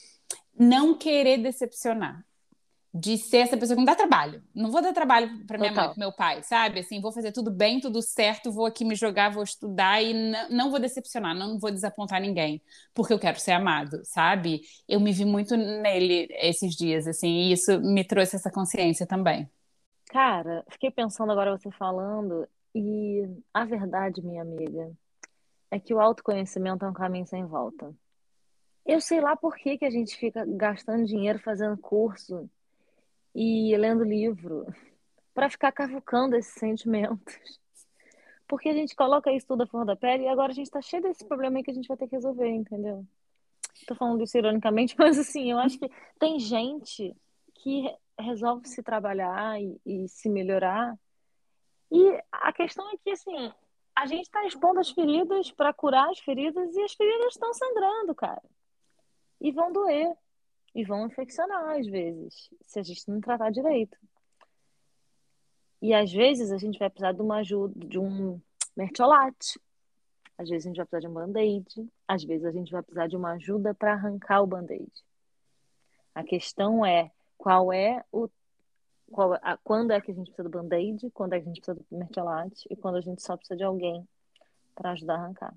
não 0.59 0.97
querer 0.97 1.37
decepcionar 1.37 2.26
de 2.93 3.17
ser 3.17 3.37
essa 3.37 3.57
pessoa 3.57 3.75
que 3.75 3.81
não 3.81 3.85
dá 3.85 3.95
trabalho. 3.95 4.41
Não 4.55 4.71
vou 4.71 4.81
dar 4.81 4.93
trabalho 4.93 5.45
para 5.45 5.57
minha 5.57 5.69
Total. 5.69 5.85
mãe, 5.85 5.93
pro 5.93 5.99
meu 5.99 6.11
pai, 6.11 6.41
sabe? 6.43 6.79
Assim, 6.79 7.01
vou 7.01 7.11
fazer 7.11 7.31
tudo 7.31 7.51
bem, 7.51 7.79
tudo 7.79 8.01
certo, 8.01 8.51
vou 8.51 8.65
aqui 8.65 8.83
me 8.83 8.95
jogar, 8.95 9.31
vou 9.31 9.43
estudar 9.43 10.01
e 10.01 10.13
não, 10.13 10.49
não 10.49 10.71
vou 10.71 10.79
decepcionar, 10.79 11.35
não 11.35 11.59
vou 11.59 11.71
desapontar 11.71 12.21
ninguém, 12.21 12.61
porque 12.93 13.13
eu 13.13 13.19
quero 13.19 13.39
ser 13.39 13.51
amado, 13.51 14.01
sabe? 14.03 14.61
Eu 14.87 14.99
me 14.99 15.11
vi 15.11 15.25
muito 15.25 15.55
nele 15.55 16.27
esses 16.31 16.75
dias, 16.75 17.07
assim, 17.07 17.27
e 17.27 17.51
isso 17.51 17.79
me 17.81 18.03
trouxe 18.03 18.35
essa 18.35 18.51
consciência 18.51 19.05
também. 19.05 19.49
Cara, 20.05 20.63
fiquei 20.69 20.89
pensando 20.89 21.31
agora 21.31 21.57
você 21.57 21.69
falando, 21.71 22.47
e 22.73 23.27
a 23.53 23.65
verdade, 23.65 24.21
minha 24.21 24.41
amiga, 24.41 24.91
é 25.69 25.79
que 25.79 25.93
o 25.93 25.99
autoconhecimento 25.99 26.85
é 26.85 26.89
um 26.89 26.93
caminho 26.93 27.27
sem 27.27 27.45
volta. 27.45 27.93
Eu 28.85 29.01
sei 29.01 29.19
lá 29.19 29.35
por 29.35 29.55
que 29.57 29.77
que 29.77 29.85
a 29.85 29.89
gente 29.89 30.15
fica 30.15 30.45
gastando 30.47 31.05
dinheiro 31.05 31.39
fazendo 31.39 31.77
curso 31.77 32.49
e 33.39 33.77
lendo 33.77 34.03
livro 34.03 34.65
para 35.31 35.47
ficar 35.47 35.71
cavucando 35.71 36.35
esses 36.35 36.55
sentimentos. 36.55 37.37
Porque 38.47 38.67
a 38.67 38.73
gente 38.73 38.95
coloca 38.95 39.31
isso 39.31 39.45
tudo 39.45 39.61
à 39.61 39.67
flor 39.67 39.85
da 39.85 39.95
pele 39.95 40.23
e 40.23 40.27
agora 40.27 40.51
a 40.51 40.55
gente 40.55 40.71
tá 40.71 40.81
cheio 40.81 41.03
desse 41.03 41.23
problema 41.23 41.57
aí 41.59 41.63
que 41.63 41.69
a 41.69 41.73
gente 41.73 41.87
vai 41.87 41.95
ter 41.95 42.07
que 42.07 42.15
resolver, 42.15 42.49
entendeu? 42.49 43.05
Tô 43.85 43.93
falando 43.93 44.23
isso 44.23 44.35
ironicamente, 44.35 44.95
mas 44.97 45.19
assim, 45.19 45.51
eu 45.51 45.59
acho 45.59 45.77
que 45.77 45.87
tem 46.17 46.39
gente 46.39 47.15
que 47.53 47.81
re- 47.81 47.97
resolve 48.19 48.67
se 48.67 48.81
trabalhar 48.81 49.61
e, 49.61 49.79
e 49.85 50.09
se 50.09 50.29
melhorar. 50.29 50.97
E 51.91 52.19
a 52.31 52.51
questão 52.51 52.89
é 52.91 52.97
que, 52.97 53.11
assim, 53.11 53.53
a 53.95 54.07
gente 54.07 54.23
está 54.23 54.47
expondo 54.47 54.79
as 54.79 54.89
feridas 54.89 55.51
para 55.51 55.71
curar 55.73 56.09
as 56.09 56.17
feridas 56.19 56.75
e 56.75 56.81
as 56.81 56.93
feridas 56.93 57.33
estão 57.33 57.53
sangrando, 57.53 58.15
cara. 58.15 58.41
E 59.39 59.51
vão 59.51 59.71
doer. 59.71 60.15
E 60.75 60.83
vão 60.83 61.07
infeccionar, 61.07 61.77
às 61.77 61.87
vezes, 61.87 62.49
se 62.65 62.79
a 62.79 62.83
gente 62.83 63.09
não 63.09 63.19
tratar 63.19 63.49
direito. 63.49 63.97
E 65.81 65.93
às 65.93 66.11
vezes 66.11 66.51
a 66.51 66.57
gente 66.57 66.79
vai 66.79 66.89
precisar 66.89 67.13
de 67.13 67.21
uma 67.21 67.37
ajuda, 67.37 67.73
de 67.85 67.99
um 67.99 68.39
mertiolate. 68.75 69.59
Às 70.37 70.49
vezes 70.49 70.65
a 70.65 70.69
gente 70.69 70.77
vai 70.77 70.85
precisar 70.85 71.07
de 71.07 71.07
um 71.07 71.13
band-aid. 71.13 71.89
Às 72.07 72.23
vezes 72.23 72.45
a 72.45 72.51
gente 72.51 72.71
vai 72.71 72.81
precisar 72.81 73.07
de 73.07 73.15
uma 73.15 73.31
ajuda 73.33 73.73
para 73.73 73.93
arrancar 73.93 74.41
o 74.41 74.47
band-aid. 74.47 74.91
A 76.13 76.23
questão 76.23 76.85
é 76.85 77.11
qual 77.37 77.71
é 77.71 78.03
o 78.11 78.27
qual, 79.11 79.33
a, 79.41 79.57
quando 79.63 79.91
é 79.91 80.01
que 80.01 80.11
a 80.11 80.13
gente 80.13 80.31
precisa 80.31 80.49
do 80.49 80.57
band-aid, 80.57 81.09
quando 81.11 81.33
é 81.33 81.39
que 81.39 81.45
a 81.45 81.47
gente 81.47 81.61
precisa 81.61 81.85
do 81.89 81.97
mertiolate 81.97 82.67
e 82.69 82.75
quando 82.75 82.97
a 82.97 83.01
gente 83.01 83.21
só 83.21 83.37
precisa 83.37 83.55
de 83.55 83.63
alguém 83.63 84.07
para 84.75 84.91
ajudar 84.91 85.15
a 85.15 85.17
arrancar. 85.17 85.55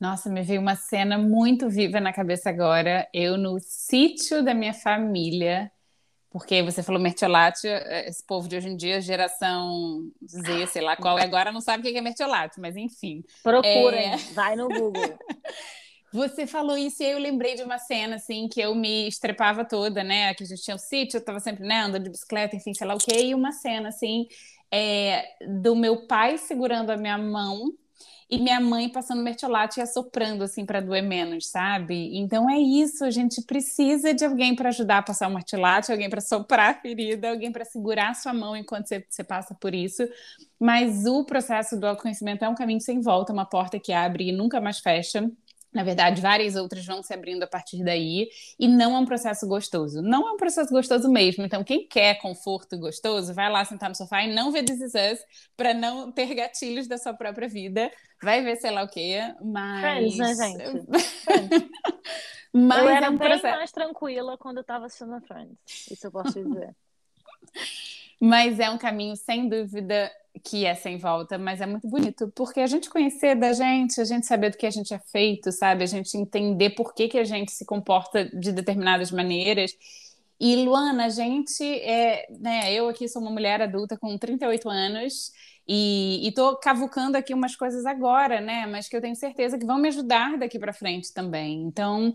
Nossa, 0.00 0.30
me 0.30 0.42
veio 0.42 0.62
uma 0.62 0.76
cena 0.76 1.18
muito 1.18 1.68
viva 1.68 2.00
na 2.00 2.10
cabeça 2.10 2.48
agora. 2.48 3.06
Eu 3.12 3.36
no 3.36 3.58
sítio 3.60 4.42
da 4.42 4.54
minha 4.54 4.72
família, 4.72 5.70
porque 6.30 6.62
você 6.62 6.82
falou 6.82 6.98
mertiolate, 6.98 7.66
esse 8.06 8.24
povo 8.24 8.48
de 8.48 8.56
hoje 8.56 8.70
em 8.70 8.76
dia, 8.76 8.98
geração 9.02 10.10
Z, 10.26 10.68
sei 10.68 10.80
lá 10.80 10.96
qual, 10.96 11.18
agora 11.18 11.52
não 11.52 11.60
sabe 11.60 11.86
o 11.86 11.92
que 11.92 11.98
é 11.98 12.00
mertiolate, 12.00 12.58
mas 12.58 12.76
enfim. 12.76 13.22
Procurem, 13.42 14.14
É. 14.14 14.16
vai 14.32 14.56
no 14.56 14.68
Google. 14.68 15.18
Você 16.12 16.44
falou 16.44 16.76
isso 16.76 17.02
e 17.02 17.06
aí 17.06 17.12
eu 17.12 17.18
lembrei 17.20 17.54
de 17.54 17.62
uma 17.62 17.78
cena, 17.78 18.16
assim, 18.16 18.48
que 18.48 18.60
eu 18.60 18.74
me 18.74 19.06
estrepava 19.06 19.64
toda, 19.64 20.02
né? 20.02 20.34
Que 20.34 20.42
a 20.42 20.46
gente 20.46 20.62
tinha 20.62 20.74
um 20.74 20.78
sítio, 20.78 21.18
eu 21.18 21.24
tava 21.24 21.38
sempre, 21.38 21.64
né, 21.64 21.82
andando 21.82 22.02
de 22.02 22.10
bicicleta, 22.10 22.56
enfim, 22.56 22.74
sei 22.74 22.84
lá 22.86 22.94
o 22.94 22.98
quê. 22.98 23.26
E 23.26 23.34
uma 23.34 23.52
cena, 23.52 23.90
assim, 23.90 24.26
é, 24.72 25.24
do 25.62 25.76
meu 25.76 26.08
pai 26.08 26.36
segurando 26.36 26.90
a 26.90 26.96
minha 26.96 27.16
mão 27.16 27.72
e 28.30 28.38
minha 28.38 28.60
mãe 28.60 28.88
passando 28.88 29.22
mertiolate 29.22 29.80
e 29.80 29.82
assoprando, 29.82 30.44
assim, 30.44 30.64
para 30.64 30.80
doer 30.80 31.02
menos, 31.02 31.48
sabe? 31.48 32.16
Então 32.16 32.48
é 32.48 32.58
isso, 32.58 33.04
a 33.04 33.10
gente 33.10 33.42
precisa 33.42 34.14
de 34.14 34.24
alguém 34.24 34.54
para 34.54 34.68
ajudar 34.68 34.98
a 34.98 35.02
passar 35.02 35.28
o 35.28 35.34
mertiolate, 35.34 35.90
alguém 35.90 36.08
para 36.08 36.20
soprar 36.20 36.70
a 36.70 36.74
ferida, 36.80 37.30
alguém 37.30 37.50
para 37.50 37.64
segurar 37.64 38.10
a 38.10 38.14
sua 38.14 38.32
mão 38.32 38.56
enquanto 38.56 38.86
você, 38.86 39.04
você 39.08 39.24
passa 39.24 39.54
por 39.54 39.74
isso. 39.74 40.02
Mas 40.58 41.06
o 41.06 41.24
processo 41.24 41.78
do 41.78 41.86
autoconhecimento 41.86 42.44
é 42.44 42.48
um 42.48 42.54
caminho 42.54 42.80
sem 42.80 43.00
volta, 43.00 43.32
uma 43.32 43.46
porta 43.46 43.78
que 43.80 43.92
abre 43.92 44.28
e 44.28 44.32
nunca 44.32 44.60
mais 44.60 44.78
fecha. 44.78 45.30
Na 45.72 45.84
verdade, 45.84 46.20
várias 46.20 46.56
outras 46.56 46.84
vão 46.84 47.02
se 47.02 47.14
abrindo 47.14 47.42
a 47.44 47.46
partir 47.46 47.84
daí, 47.84 48.28
e 48.58 48.66
não 48.66 48.96
é 48.96 48.98
um 48.98 49.04
processo 49.04 49.46
gostoso. 49.46 50.02
Não 50.02 50.26
é 50.28 50.32
um 50.32 50.36
processo 50.36 50.70
gostoso 50.70 51.08
mesmo. 51.08 51.44
Então, 51.44 51.62
quem 51.62 51.86
quer 51.86 52.16
conforto 52.20 52.76
gostoso, 52.78 53.32
vai 53.32 53.50
lá 53.50 53.64
sentar 53.64 53.88
no 53.88 53.94
sofá 53.94 54.22
e 54.22 54.34
não 54.34 54.50
ver 54.50 54.64
This 54.64 54.80
Is 54.80 54.94
Us 54.94 55.20
para 55.56 55.72
não 55.72 56.10
ter 56.10 56.34
gatilhos 56.34 56.88
da 56.88 56.98
sua 56.98 57.14
própria 57.14 57.48
vida. 57.48 57.90
Vai 58.22 58.42
ver 58.42 58.56
sei 58.56 58.70
lá 58.70 58.82
o 58.82 58.88
quê, 58.88 59.20
mas. 59.42 59.80
Friends, 59.80 60.16
né, 60.18 60.34
gente? 60.34 60.86
Friends. 61.24 61.70
Mas 62.52 62.82
eu 62.82 62.88
é 62.88 62.96
era 62.96 63.10
um 63.10 63.16
bem 63.16 63.28
processo. 63.28 63.56
mais 63.56 63.70
tranquila 63.70 64.36
quando 64.36 64.58
eu 64.58 64.64
tava 64.64 64.86
assistindo 64.86 65.14
a 65.14 65.20
Friends. 65.20 65.56
Isso 65.88 66.06
eu 66.06 66.10
posso 66.10 66.32
dizer. 66.32 66.74
Mas 68.20 68.60
é 68.60 68.68
um 68.70 68.78
caminho, 68.78 69.16
sem 69.16 69.48
dúvida, 69.48 70.10
que 70.44 70.64
é 70.64 70.74
sem 70.74 70.98
volta, 70.98 71.38
mas 71.38 71.60
é 71.60 71.66
muito 71.66 71.88
bonito, 71.88 72.30
porque 72.34 72.60
a 72.60 72.66
gente 72.66 72.88
conhecer 72.90 73.34
da 73.34 73.52
gente, 73.52 74.00
a 74.00 74.04
gente 74.04 74.26
saber 74.26 74.50
do 74.50 74.58
que 74.58 74.66
a 74.66 74.70
gente 74.70 74.94
é 74.94 74.98
feito, 74.98 75.50
sabe? 75.50 75.82
A 75.82 75.86
gente 75.86 76.16
entender 76.16 76.70
por 76.70 76.94
que, 76.94 77.08
que 77.08 77.18
a 77.18 77.24
gente 77.24 77.50
se 77.52 77.64
comporta 77.64 78.24
de 78.26 78.52
determinadas 78.52 79.10
maneiras. 79.10 79.72
E, 80.38 80.56
Luana, 80.64 81.06
a 81.06 81.08
gente 81.08 81.62
é, 81.64 82.26
né, 82.38 82.72
eu 82.72 82.88
aqui 82.88 83.08
sou 83.08 83.20
uma 83.20 83.30
mulher 83.30 83.60
adulta 83.60 83.96
com 83.98 84.16
38 84.16 84.68
anos 84.70 85.32
e, 85.68 86.26
estou 86.28 86.56
cavucando 86.56 87.16
aqui 87.16 87.34
umas 87.34 87.54
coisas 87.56 87.84
agora, 87.86 88.40
né? 88.40 88.66
Mas 88.66 88.88
que 88.88 88.96
eu 88.96 89.00
tenho 89.00 89.16
certeza 89.16 89.58
que 89.58 89.66
vão 89.66 89.78
me 89.78 89.88
ajudar 89.88 90.38
daqui 90.38 90.58
para 90.58 90.72
frente 90.72 91.12
também. 91.12 91.62
Então, 91.62 92.12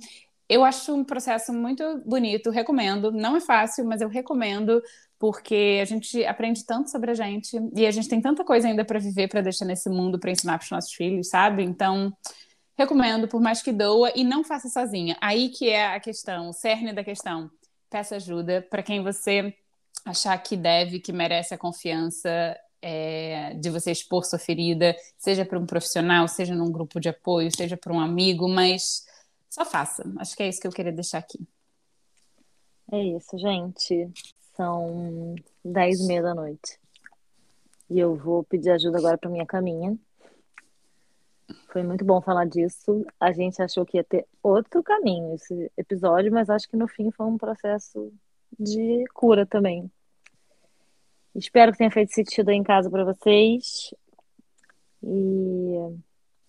eu 0.49 0.63
acho 0.63 0.93
um 0.93 1.03
processo 1.03 1.53
muito 1.53 2.01
bonito, 2.05 2.49
recomendo. 2.49 3.11
Não 3.11 3.35
é 3.37 3.39
fácil, 3.41 3.85
mas 3.85 4.01
eu 4.01 4.09
recomendo 4.09 4.81
porque 5.17 5.79
a 5.81 5.85
gente 5.85 6.23
aprende 6.25 6.65
tanto 6.65 6.89
sobre 6.89 7.11
a 7.11 7.13
gente 7.13 7.57
e 7.75 7.85
a 7.85 7.91
gente 7.91 8.09
tem 8.09 8.21
tanta 8.21 8.43
coisa 8.43 8.67
ainda 8.67 8.83
para 8.83 8.99
viver, 8.99 9.27
para 9.27 9.41
deixar 9.41 9.65
nesse 9.65 9.89
mundo, 9.89 10.19
para 10.19 10.31
ensinar 10.31 10.57
para 10.57 10.65
os 10.65 10.71
nossos 10.71 10.93
filhos, 10.93 11.29
sabe? 11.29 11.63
Então, 11.63 12.15
recomendo, 12.77 13.27
por 13.27 13.41
mais 13.41 13.61
que 13.61 13.71
doa, 13.71 14.11
e 14.15 14.23
não 14.23 14.43
faça 14.43 14.67
sozinha. 14.67 15.17
Aí 15.21 15.49
que 15.49 15.69
é 15.69 15.95
a 15.95 15.99
questão, 15.99 16.49
o 16.49 16.53
cerne 16.53 16.93
da 16.93 17.03
questão. 17.03 17.49
Peça 17.89 18.17
ajuda 18.17 18.65
para 18.69 18.83
quem 18.83 19.01
você 19.01 19.53
achar 20.05 20.37
que 20.37 20.57
deve, 20.57 20.99
que 20.99 21.13
merece 21.13 21.53
a 21.53 21.57
confiança 21.57 22.29
é, 22.81 23.53
de 23.55 23.69
você 23.69 23.91
expor 23.91 24.25
sua 24.25 24.37
ferida, 24.37 24.95
seja 25.17 25.45
para 25.45 25.57
um 25.57 25.65
profissional, 25.65 26.27
seja 26.27 26.53
num 26.53 26.71
grupo 26.71 26.99
de 26.99 27.09
apoio, 27.09 27.49
seja 27.55 27.75
para 27.77 27.93
um 27.93 27.99
amigo, 27.99 28.47
mas 28.47 29.05
só 29.49 29.65
faça. 29.65 30.03
Acho 30.19 30.35
que 30.35 30.43
é 30.43 30.49
isso 30.49 30.59
que 30.59 30.67
eu 30.67 30.71
queria 30.71 30.91
deixar 30.91 31.19
aqui. 31.19 31.39
É 32.91 33.01
isso, 33.01 33.37
gente. 33.39 34.11
São 34.55 35.35
dez 35.63 35.99
e 35.99 36.07
meia 36.07 36.21
da 36.21 36.33
noite. 36.33 36.79
E 37.89 37.99
eu 37.99 38.15
vou 38.15 38.43
pedir 38.43 38.71
ajuda 38.71 38.97
agora 38.97 39.17
para 39.17 39.29
minha 39.29 39.45
caminha. 39.45 39.97
Foi 41.67 41.83
muito 41.83 42.05
bom 42.05 42.21
falar 42.21 42.45
disso. 42.45 43.05
A 43.19 43.31
gente 43.31 43.61
achou 43.61 43.85
que 43.85 43.97
ia 43.97 44.03
ter 44.03 44.25
outro 44.41 44.81
caminho 44.81 45.35
esse 45.35 45.71
episódio, 45.77 46.31
mas 46.31 46.49
acho 46.49 46.69
que 46.69 46.77
no 46.77 46.87
fim 46.87 47.11
foi 47.11 47.25
um 47.25 47.37
processo 47.37 48.11
de 48.57 49.03
cura 49.13 49.45
também. 49.45 49.91
Espero 51.35 51.73
que 51.73 51.77
tenha 51.77 51.91
feito 51.91 52.13
sentido 52.13 52.49
aí 52.49 52.55
em 52.55 52.63
casa 52.63 52.89
para 52.89 53.03
vocês. 53.03 53.93
E 55.03 55.99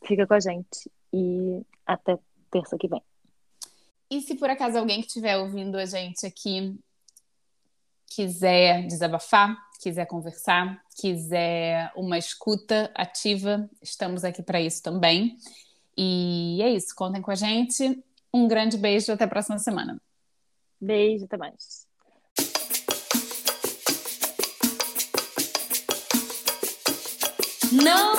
fica 0.04 0.26
com 0.26 0.34
a 0.34 0.40
gente. 0.40 0.90
E 1.12 1.60
até 1.84 2.16
terça 2.50 2.78
que 2.78 2.88
vem. 2.88 3.02
E 4.08 4.20
se 4.20 4.36
por 4.36 4.48
acaso 4.48 4.78
alguém 4.78 5.00
que 5.00 5.08
estiver 5.08 5.36
ouvindo 5.36 5.76
a 5.76 5.84
gente 5.84 6.24
aqui 6.24 6.78
quiser 8.08 8.86
desabafar, 8.86 9.56
quiser 9.80 10.06
conversar, 10.06 10.82
quiser 10.94 11.92
uma 11.94 12.18
escuta 12.18 12.90
ativa, 12.94 13.68
estamos 13.82 14.24
aqui 14.24 14.42
para 14.42 14.60
isso 14.60 14.82
também. 14.82 15.36
E 15.96 16.60
é 16.62 16.70
isso, 16.70 16.94
contem 16.94 17.22
com 17.22 17.30
a 17.30 17.34
gente. 17.34 18.02
Um 18.32 18.46
grande 18.46 18.76
beijo, 18.76 19.12
até 19.12 19.24
a 19.24 19.28
próxima 19.28 19.58
semana. 19.58 20.00
Beijo, 20.80 21.24
até 21.24 21.36
mais. 21.36 21.86
Não 27.72 28.16